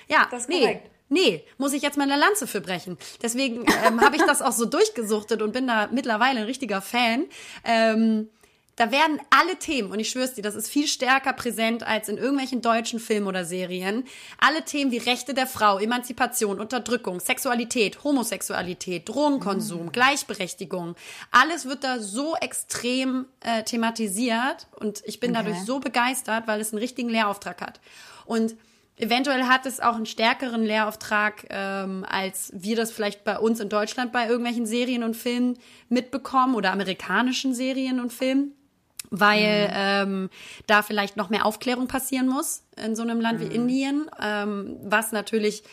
[0.07, 0.59] ja das ist nee.
[0.59, 0.91] korrekt.
[1.09, 2.97] Nee, muss ich jetzt mal eine Lanze für brechen.
[3.21, 7.27] Deswegen ähm, habe ich das auch so durchgesuchtet und bin da mittlerweile ein richtiger Fan.
[7.63, 8.29] Ähm,
[8.77, 12.17] da werden alle Themen, und ich schwör's dir, das ist viel stärker präsent als in
[12.17, 14.05] irgendwelchen deutschen Filmen oder Serien,
[14.37, 20.95] alle Themen wie Rechte der Frau, Emanzipation, Unterdrückung, Sexualität, Homosexualität, Drogenkonsum, Gleichberechtigung,
[21.31, 25.65] alles wird da so extrem äh, thematisiert und ich bin dadurch Okay.
[25.65, 27.79] so begeistert, weil es einen richtigen Lehrauftrag hat.
[28.25, 28.55] Und
[28.99, 33.69] Eventuell hat es auch einen stärkeren Lehrauftrag, ähm, als wir das vielleicht bei uns in
[33.69, 38.55] Deutschland bei irgendwelchen Serien und Filmen mitbekommen oder amerikanischen Serien und Filmen,
[39.09, 40.29] weil ähm,
[40.65, 45.11] da vielleicht noch mehr Aufklärung passieren muss in so einem Land wie Indien, ähm, was
[45.11, 45.63] natürlich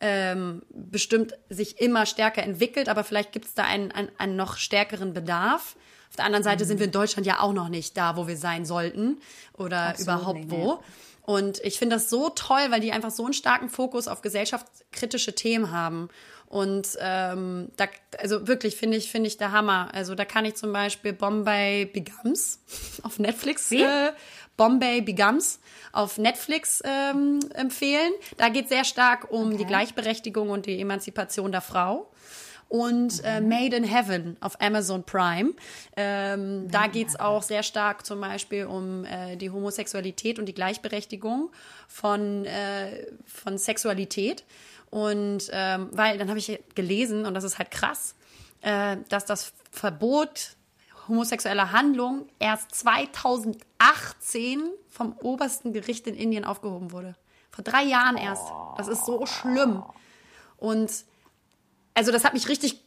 [0.00, 4.56] ähm, bestimmt sich immer stärker entwickelt, aber vielleicht gibt es da einen, einen, einen noch
[4.56, 5.76] stärkeren Bedarf.
[6.10, 8.36] Auf der anderen Seite sind wir in Deutschland ja auch noch nicht da, wo wir
[8.36, 9.18] sein sollten
[9.56, 10.82] oder Absolut überhaupt nicht, wo.
[11.28, 15.34] Und ich finde das so toll, weil die einfach so einen starken Fokus auf gesellschaftskritische
[15.34, 16.08] Themen haben.
[16.46, 17.84] Und ähm, da,
[18.18, 19.90] also wirklich finde ich, finde ich der Hammer.
[19.92, 22.60] Also da kann ich zum Beispiel Bombay Begums
[23.02, 23.82] auf Netflix Wie?
[23.82, 24.12] äh,
[24.56, 25.60] Bombay Begums
[25.92, 28.12] auf Netflix ähm, empfehlen.
[28.38, 32.10] Da geht sehr stark um die Gleichberechtigung und die Emanzipation der Frau.
[32.68, 35.54] Und äh, Made in Heaven auf Amazon Prime.
[35.96, 41.50] Ähm, da geht's auch sehr stark zum Beispiel um äh, die Homosexualität und die Gleichberechtigung
[41.86, 44.44] von, äh, von Sexualität.
[44.90, 48.14] Und ähm, weil dann habe ich gelesen, und das ist halt krass,
[48.60, 50.56] äh, dass das Verbot
[51.08, 57.16] homosexueller Handlung erst 2018 vom obersten Gericht in Indien aufgehoben wurde.
[57.50, 58.44] Vor drei Jahren erst.
[58.76, 59.82] Das ist so schlimm.
[60.58, 60.90] Und
[61.98, 62.80] also das hat mich richtig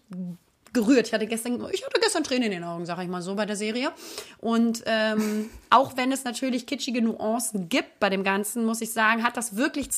[0.73, 1.07] gerührt.
[1.07, 3.45] Ich hatte gestern, ich hatte gestern Tränen in den Augen, sag ich mal so, bei
[3.45, 3.91] der Serie.
[4.39, 9.23] Und ähm, auch wenn es natürlich kitschige Nuancen gibt bei dem Ganzen, muss ich sagen,
[9.23, 9.89] hat das wirklich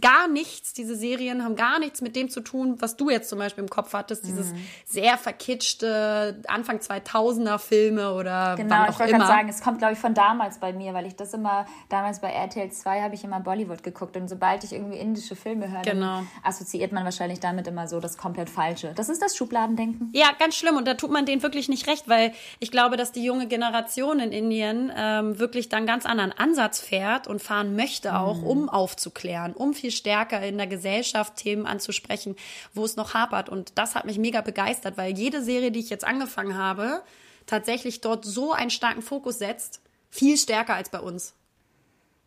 [0.00, 3.38] gar nichts, diese Serien haben gar nichts mit dem zu tun, was du jetzt zum
[3.38, 4.58] Beispiel im Kopf hattest, dieses Mhm.
[4.86, 9.24] sehr verkitschte Anfang 2000er Filme oder Genau, wann ich auch wollte immer.
[9.24, 12.20] gerade sagen, es kommt, glaube ich, von damals bei mir, weil ich das immer, damals
[12.20, 15.82] bei RTL 2 habe ich immer Bollywood geguckt und sobald ich irgendwie indische Filme höre,
[15.82, 16.22] Genau.
[16.42, 18.92] assoziiert man wahrscheinlich damit immer so das komplett Falsche.
[18.94, 20.10] Das ist das Schubladendenken.
[20.16, 20.76] Ja, ganz schlimm.
[20.76, 24.20] Und da tut man denen wirklich nicht recht, weil ich glaube, dass die junge Generation
[24.20, 29.54] in Indien ähm, wirklich dann ganz anderen Ansatz fährt und fahren möchte auch, um aufzuklären,
[29.54, 32.36] um viel stärker in der Gesellschaft Themen anzusprechen,
[32.74, 33.48] wo es noch hapert.
[33.48, 37.02] Und das hat mich mega begeistert, weil jede Serie, die ich jetzt angefangen habe,
[37.46, 41.34] tatsächlich dort so einen starken Fokus setzt, viel stärker als bei uns.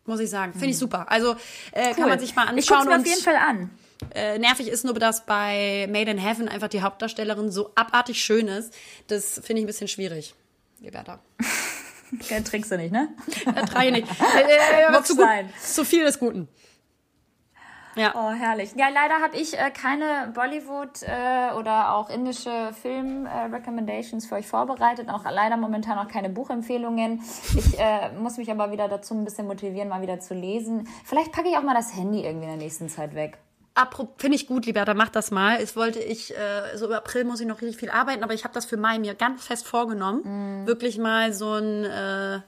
[0.04, 0.52] Muss ich sagen.
[0.52, 1.10] Finde ich super.
[1.10, 1.36] Also
[1.72, 2.88] äh, kann man sich mal Ich gucke anschauen.
[2.88, 3.70] mir auf jeden Fall an.
[4.14, 8.48] Äh, nervig ist nur, dass bei Made in Heaven einfach die Hauptdarstellerin so abartig schön
[8.48, 8.74] ist.
[9.08, 10.34] Das finde ich ein bisschen schwierig.
[10.80, 11.20] Liberta.
[12.30, 13.10] Ja, trinkst du nicht, ne?
[13.44, 14.08] Äh, drei nicht.
[14.08, 15.26] Äh, äh, zu, gut,
[15.60, 16.48] zu viel des Guten.
[17.96, 18.12] Ja.
[18.14, 18.70] Oh, herrlich.
[18.76, 25.08] Ja, leider habe ich äh, keine Bollywood äh, oder auch indische Film-Recommendations für euch vorbereitet.
[25.08, 27.20] Auch leider momentan auch keine Buchempfehlungen.
[27.56, 30.88] Ich äh, muss mich aber wieder dazu ein bisschen motivieren, mal wieder zu lesen.
[31.04, 33.38] Vielleicht packe ich auch mal das Handy irgendwie in der nächsten Zeit weg.
[34.16, 35.58] Finde ich gut, Liberta, mach das mal.
[35.60, 38.44] Es wollte ich, äh, so im April muss ich noch richtig viel arbeiten, aber ich
[38.44, 40.66] habe das für Mai mir ganz fest vorgenommen.
[40.66, 42.40] Wirklich mal so ein, äh,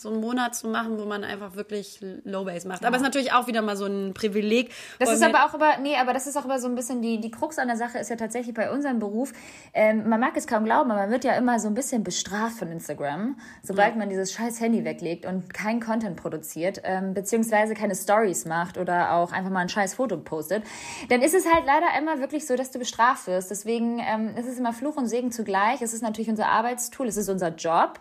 [0.00, 2.82] so einen Monat zu machen, wo man einfach wirklich Low Base macht.
[2.82, 2.88] Ja.
[2.88, 4.72] Aber es ist natürlich auch wieder mal so ein Privileg.
[4.98, 7.20] Das ist aber auch über, nee, aber das ist auch über so ein bisschen die,
[7.20, 9.32] die Krux an der Sache ist ja tatsächlich bei unserem Beruf,
[9.74, 12.58] ähm, man mag es kaum glauben, aber man wird ja immer so ein bisschen bestraft
[12.58, 13.98] von Instagram, sobald ja.
[13.98, 19.12] man dieses scheiß Handy weglegt und kein Content produziert, ähm, beziehungsweise keine Stories macht oder
[19.12, 20.64] auch einfach mal ein scheiß Foto postet,
[21.08, 23.50] dann ist es halt leider immer wirklich so, dass du bestraft wirst.
[23.50, 25.82] Deswegen ähm, ist es immer Fluch und Segen zugleich.
[25.82, 28.00] Es ist natürlich unser Arbeitstool, es ist unser Job.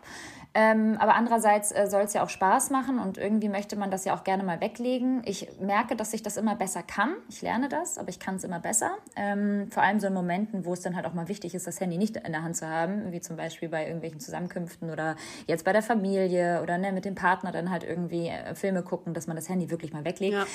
[0.55, 4.03] Ähm, aber andererseits äh, soll es ja auch Spaß machen und irgendwie möchte man das
[4.05, 5.21] ja auch gerne mal weglegen.
[5.25, 7.15] Ich merke, dass ich das immer besser kann.
[7.29, 8.97] Ich lerne das, aber ich kann es immer besser.
[9.15, 11.79] Ähm, vor allem so in Momenten, wo es dann halt auch mal wichtig ist, das
[11.79, 15.65] Handy nicht in der Hand zu haben, wie zum Beispiel bei irgendwelchen Zusammenkünften oder jetzt
[15.65, 19.27] bei der Familie oder ne, mit dem Partner dann halt irgendwie äh, Filme gucken, dass
[19.27, 20.33] man das Handy wirklich mal weglegt.
[20.33, 20.45] Ja.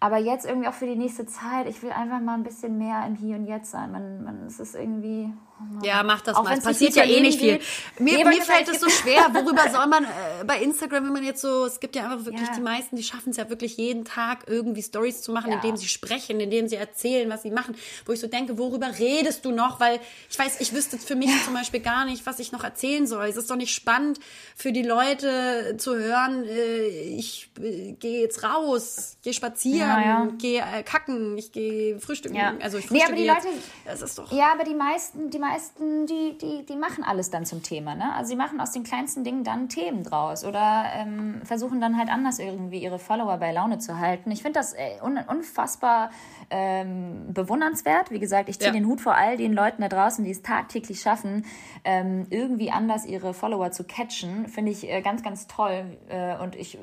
[0.00, 3.04] Aber jetzt irgendwie auch für die nächste Zeit, ich will einfach mal ein bisschen mehr
[3.06, 3.92] im Hier und Jetzt sein.
[3.92, 5.32] Man, man, es ist irgendwie
[5.82, 6.56] ja, mach das auch mal.
[6.56, 7.60] Es passiert ja eh nicht viel.
[7.98, 9.30] Mir, mir fällt es so schwer.
[9.32, 12.48] Worüber soll man äh, bei Instagram, wenn man jetzt so, es gibt ja einfach wirklich
[12.48, 12.54] ja.
[12.54, 15.56] die meisten, die schaffen es ja wirklich jeden Tag irgendwie Stories zu machen, ja.
[15.56, 17.74] indem sie sprechen, indem sie erzählen, was sie machen.
[18.06, 19.80] Wo ich so denke, worüber redest du noch?
[19.80, 20.00] Weil
[20.30, 21.36] ich weiß, ich wüsste für mich ja.
[21.44, 23.26] zum Beispiel gar nicht, was ich noch erzählen soll.
[23.26, 24.20] Es ist doch nicht spannend
[24.56, 30.82] für die Leute zu hören, äh, ich äh, gehe jetzt raus, gehe spazieren, gehe äh,
[30.82, 32.36] kacken, ich gehe frühstücken.
[32.60, 34.32] Also ich frühstücke nee, aber die Leute, das ist doch.
[34.32, 37.94] Ja, aber die meisten, die meisten meisten, die, die, die machen alles dann zum Thema.
[37.94, 38.14] Ne?
[38.14, 42.08] Also sie machen aus den kleinsten Dingen dann Themen draus oder ähm, versuchen dann halt
[42.08, 44.30] anders irgendwie ihre Follower bei Laune zu halten.
[44.30, 46.10] Ich finde das äh, un unfassbar
[46.50, 48.10] ähm, bewundernswert.
[48.10, 48.72] Wie gesagt, ich ziehe ja.
[48.72, 51.44] den Hut vor all den Leuten da draußen, die es tagtäglich schaffen,
[51.84, 54.48] ähm, irgendwie anders ihre Follower zu catchen.
[54.48, 55.98] Finde ich äh, ganz, ganz toll.
[56.08, 56.78] Äh, und ich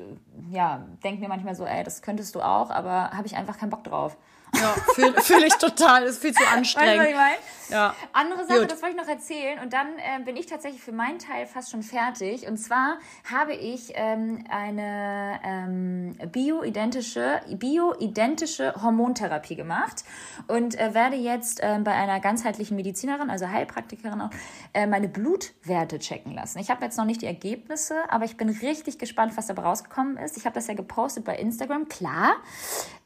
[0.50, 3.70] ja, denke mir manchmal so, ey, das könntest du auch, aber habe ich einfach keinen
[3.70, 4.16] Bock drauf.
[4.54, 6.04] Ja, fühle fühl ich total.
[6.04, 6.98] Das ist viel zu anstrengend.
[6.98, 7.36] Weißt du, was ich meine?
[7.70, 7.94] Ja.
[8.12, 8.70] Andere Sache, Gut.
[8.70, 9.58] das wollte ich noch erzählen.
[9.60, 12.46] Und dann äh, bin ich tatsächlich für meinen Teil fast schon fertig.
[12.46, 12.98] Und zwar
[13.30, 20.04] habe ich ähm, eine ähm, bioidentische, bioidentische Hormontherapie gemacht
[20.48, 24.30] und äh, werde jetzt äh, bei einer ganzheitlichen Medizinerin, also Heilpraktikerin auch,
[24.74, 26.58] äh, meine Blutwerte checken lassen.
[26.58, 30.16] Ich habe jetzt noch nicht die Ergebnisse, aber ich bin richtig gespannt, was dabei rausgekommen
[30.16, 30.36] ist.
[30.36, 32.34] Ich habe das ja gepostet bei Instagram, klar.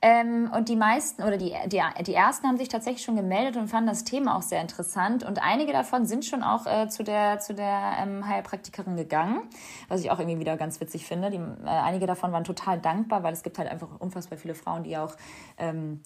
[0.01, 3.69] Ähm, und die meisten oder die, die, die ersten haben sich tatsächlich schon gemeldet und
[3.69, 5.25] fanden das Thema auch sehr sehr interessant.
[5.25, 9.43] Und einige davon sind schon auch äh, zu der, zu der ähm, Heilpraktikerin gegangen,
[9.89, 11.31] was ich auch irgendwie wieder ganz witzig finde.
[11.31, 14.85] Die, äh, einige davon waren total dankbar, weil es gibt halt einfach unfassbar viele Frauen,
[14.85, 15.17] die auch
[15.59, 16.03] ähm,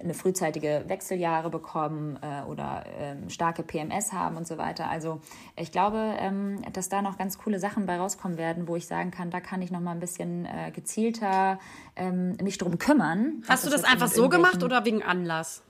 [0.00, 4.88] eine frühzeitige Wechseljahre bekommen äh, oder ähm, starke PMS haben und so weiter.
[4.88, 5.20] Also
[5.56, 9.10] ich glaube, ähm, dass da noch ganz coole Sachen bei rauskommen werden, wo ich sagen
[9.10, 11.58] kann, da kann ich noch mal ein bisschen äh, gezielter
[11.96, 13.42] ähm, mich drum kümmern.
[13.48, 15.62] Hast du das einfach so gemacht oder wegen Anlass?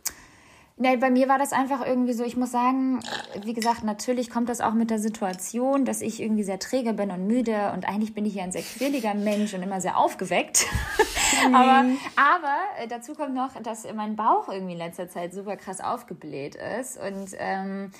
[0.78, 3.00] Nee, bei mir war das einfach irgendwie so, ich muss sagen,
[3.42, 7.10] wie gesagt, natürlich kommt das auch mit der Situation, dass ich irgendwie sehr träge bin
[7.10, 10.66] und müde und eigentlich bin ich ja ein sehr quirliger Mensch und immer sehr aufgeweckt.
[11.46, 11.96] aber, mhm.
[12.16, 16.56] aber äh, dazu kommt noch, dass mein Bauch irgendwie in letzter Zeit super krass aufgebläht
[16.56, 17.90] ist und ähm,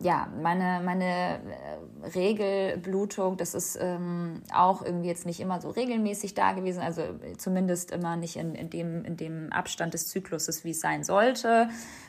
[0.00, 6.34] ja, meine, meine äh, Regelblutung, das ist ähm, auch irgendwie jetzt nicht immer so regelmäßig
[6.34, 7.02] da gewesen, also
[7.36, 11.68] zumindest immer nicht in, in, dem, in dem Abstand des Zykluses, wie es sein sollte.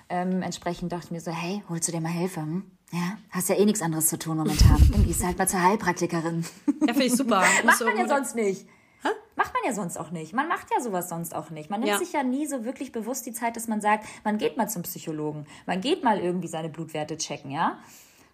[0.10, 2.42] Ähm, entsprechend dachte ich mir so, hey, holst du dir mal Hilfe?
[2.42, 2.64] Hm?
[2.92, 4.78] Ja, hast ja eh nichts anderes zu tun momentan.
[4.92, 6.46] Dann gehst du halt mal zur Heilpraktikerin.
[6.82, 7.44] Ja, finde ich super.
[7.66, 8.66] Macht man ja sonst nicht.
[9.04, 9.10] Hä?
[9.36, 10.34] Macht man ja sonst auch nicht.
[10.34, 11.70] Man macht ja sowas sonst auch nicht.
[11.70, 12.00] Man nimmt ja.
[12.00, 14.82] sich ja nie so wirklich bewusst die Zeit, dass man sagt, man geht mal zum
[14.82, 15.46] Psychologen.
[15.68, 17.78] Man geht mal irgendwie seine Blutwerte checken, ja?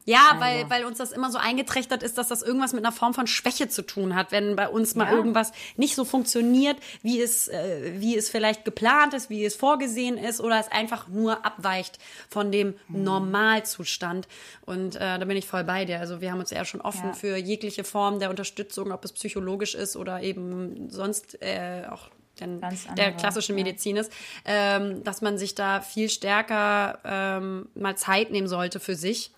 [0.06, 0.42] Ja, also.
[0.42, 3.26] weil, weil uns das immer so eingetrichtert ist, dass das irgendwas mit einer Form von
[3.26, 5.14] Schwäche zu tun hat, wenn bei uns mal ja.
[5.14, 10.18] irgendwas nicht so funktioniert, wie es, äh, wie es vielleicht geplant ist, wie es vorgesehen
[10.18, 11.98] ist, oder es einfach nur abweicht
[12.30, 13.04] von dem mhm.
[13.04, 14.28] Normalzustand.
[14.66, 16.00] Und äh, da bin ich voll bei dir.
[16.00, 17.14] Also wir haben uns eher schon offen ja.
[17.14, 22.62] für jegliche Form der Unterstützung, ob es psychologisch ist oder eben sonst äh, auch denn
[22.98, 24.12] der klassische Medizin ist,
[24.44, 29.32] ähm, dass man sich da viel stärker ähm, mal Zeit nehmen sollte für sich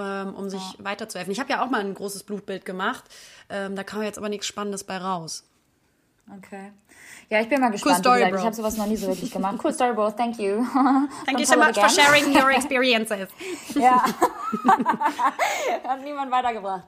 [0.00, 0.84] ähm, um sich ja.
[0.84, 1.32] weiterzuhelfen.
[1.32, 3.04] Ich habe ja auch mal ein großes Blutbild gemacht.
[3.48, 5.44] Ähm, da kam jetzt aber nichts Spannendes bei raus.
[6.36, 6.72] Okay.
[7.28, 7.96] Ja, ich bin mal gespannt.
[7.96, 9.58] Cool story, gesagt, ich habe sowas noch nie so wirklich gemacht.
[9.62, 10.10] Cool story, bro.
[10.10, 10.64] Thank you.
[11.26, 11.88] Thank you so much again.
[11.88, 13.28] for sharing your experiences.
[13.74, 14.02] ja.
[15.84, 16.84] Hat niemand weitergebracht.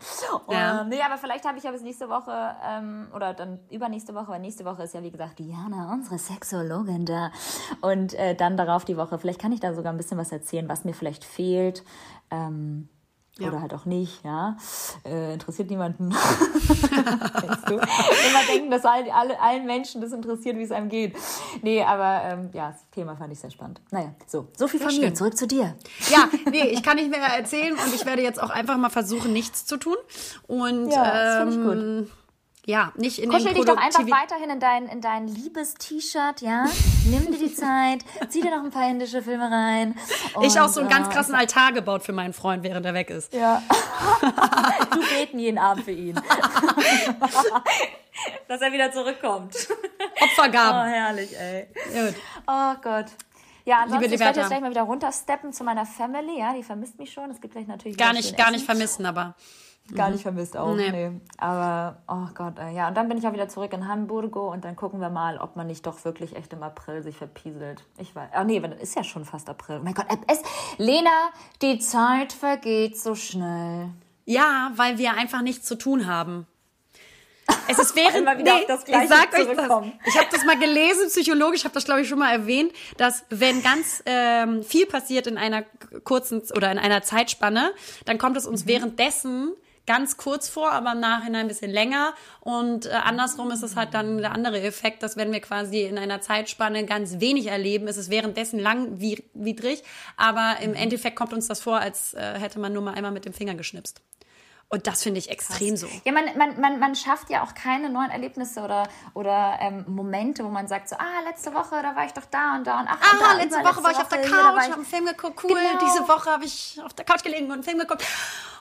[0.49, 0.83] Ja.
[0.83, 4.41] nee, aber vielleicht habe ich ja bis nächste Woche ähm, oder dann übernächste Woche, weil
[4.41, 7.31] nächste Woche ist ja wie gesagt Diana, unsere Sexologin da.
[7.81, 9.19] Und äh, dann darauf die Woche.
[9.19, 11.85] Vielleicht kann ich da sogar ein bisschen was erzählen, was mir vielleicht fehlt.
[12.33, 12.89] Ähm,
[13.39, 13.49] ja.
[13.49, 14.57] Oder halt auch nicht, ja.
[15.07, 16.11] Äh, interessiert niemanden.
[17.67, 17.75] du?
[17.75, 21.17] Immer denken, dass all, alle, allen Menschen das interessiert, wie es einem geht.
[21.63, 23.81] Nee, aber ähm, ja, das Thema fand ich sehr spannend.
[23.91, 25.15] Naja, so, so viel von das mir.
[25.15, 25.75] Zurück zu dir.
[26.11, 29.33] Ja, nee, ich kann nicht mehr erzählen und ich werde jetzt auch einfach mal versuchen,
[29.33, 29.97] nichts zu tun.
[30.47, 32.22] Und ja, das ähm, ich gut
[32.65, 36.67] ja, nicht in Kuschel dich doch einfach weiterhin in dein, in dein Liebes-T-Shirt, ja?
[37.07, 39.99] Nimm dir die Zeit, zieh dir noch ein paar indische Filme rein.
[40.43, 43.11] Ich auch so einen ganz äh, krassen Altar gebaut für meinen Freund, während er weg
[43.11, 43.35] ist.
[43.35, 43.61] Ja.
[44.93, 46.15] du beten jeden Abend für ihn.
[48.47, 49.57] Dass er wieder zurückkommt.
[49.69, 50.89] Oh, Opfergaben.
[50.89, 51.67] herrlich, ey.
[51.93, 52.15] Gut.
[52.47, 53.07] Oh Gott.
[53.65, 56.39] Ja, ansonsten, Liebe ich werde jetzt gleich mal wieder runtersteppen zu meiner Family.
[56.39, 57.31] Ja, die vermisst mich schon.
[57.31, 58.55] Es gibt gleich natürlich Gar nicht, gar Essen.
[58.55, 59.35] nicht vermissen, aber.
[59.95, 60.75] Gar nicht vermisst auch.
[60.75, 60.91] Nee.
[60.91, 61.11] Nee.
[61.39, 62.75] Aber, oh Gott, ey.
[62.75, 62.89] ja.
[62.89, 65.57] Und dann bin ich auch wieder zurück in Hamburgo und dann gucken wir mal, ob
[65.57, 67.85] man nicht doch wirklich echt im April sich verpieselt.
[67.99, 68.31] Ich weiß.
[68.41, 69.79] Oh nee, dann ist ja schon fast April.
[69.81, 70.41] Oh mein Gott, es,
[70.79, 71.31] Lena,
[71.61, 73.91] die Zeit vergeht so schnell.
[74.25, 76.47] Ja, weil wir einfach nichts zu tun haben.
[77.69, 79.85] Es ist während Gleiche ich sag euch das.
[80.07, 83.63] Ich habe das mal gelesen, psychologisch, habe das glaube ich schon mal erwähnt, dass wenn
[83.63, 85.63] ganz ähm, viel passiert in einer
[86.05, 87.73] kurzen oder in einer Zeitspanne,
[88.05, 88.53] dann kommt es Mhm.
[88.53, 89.53] uns währenddessen
[89.87, 92.15] ganz kurz vor, aber im Nachhinein ein bisschen länger.
[92.41, 95.99] Und äh, andersrum ist es halt dann der andere Effekt, dass wenn wir quasi in
[95.99, 99.83] einer Zeitspanne ganz wenig erleben, ist es währenddessen langwidrig,
[100.17, 103.25] aber im Endeffekt kommt uns das vor, als äh, hätte man nur mal einmal mit
[103.25, 104.01] dem Finger geschnipst.
[104.73, 105.87] Und das finde ich extrem so.
[106.05, 110.43] Ja, man, man, man, man schafft ja auch keine neuen Erlebnisse oder, oder ähm, Momente,
[110.45, 112.89] wo man sagt so, ah, letzte Woche, da war ich doch da und da und
[112.89, 114.85] ach, und Ah, da, letzte Woche war ich auf der hier, Couch, ich- habe einen
[114.87, 115.51] Film geguckt, cool.
[115.51, 115.85] Genau.
[115.85, 118.03] Diese Woche habe ich auf der Couch gelegen und einen Film geguckt.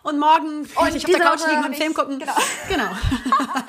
[0.03, 2.20] Und morgen werde ich auf der Couch Woche liegen und einen Film gucken.
[2.20, 2.34] genau.
[2.68, 2.89] genau.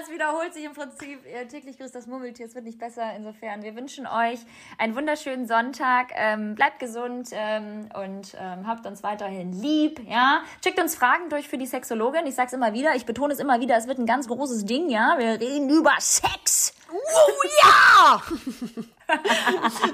[0.00, 2.46] Es wiederholt sich im Prinzip äh, täglich grüßt das Murmeltier.
[2.46, 3.02] Es wird nicht besser.
[3.16, 4.38] Insofern, wir wünschen euch
[4.78, 6.08] einen wunderschönen Sonntag.
[6.14, 10.00] Ähm, bleibt gesund ähm, und ähm, habt uns weiterhin lieb.
[10.08, 12.26] Ja, schickt uns Fragen durch für die Sexologin.
[12.26, 12.94] Ich sag's immer wieder.
[12.96, 13.76] Ich betone es immer wieder.
[13.76, 14.90] Es wird ein ganz großes Ding.
[14.90, 16.74] Ja, wir reden über Sex.
[16.90, 18.22] Oh ja!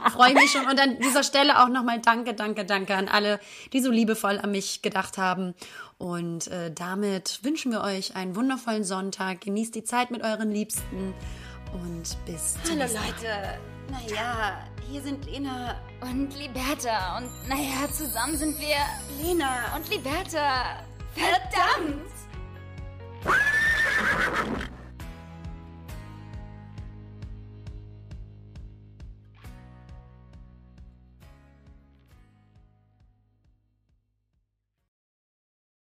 [0.10, 0.66] Freue mich schon.
[0.66, 3.38] Und an dieser Stelle auch nochmal danke, danke, danke an alle,
[3.72, 5.54] die so liebevoll an mich gedacht haben.
[5.98, 9.42] Und äh, damit wünschen wir euch einen wundervollen Sonntag.
[9.42, 11.14] Genießt die Zeit mit euren Liebsten.
[11.72, 13.06] Und bis zum nächsten Mal.
[13.06, 13.58] Leute.
[13.90, 15.80] Naja, hier sind Lena.
[16.00, 17.18] Und Liberta.
[17.18, 18.76] Und naja, zusammen sind wir
[19.20, 20.84] Lena und Liberta.
[21.14, 22.10] Verdammt!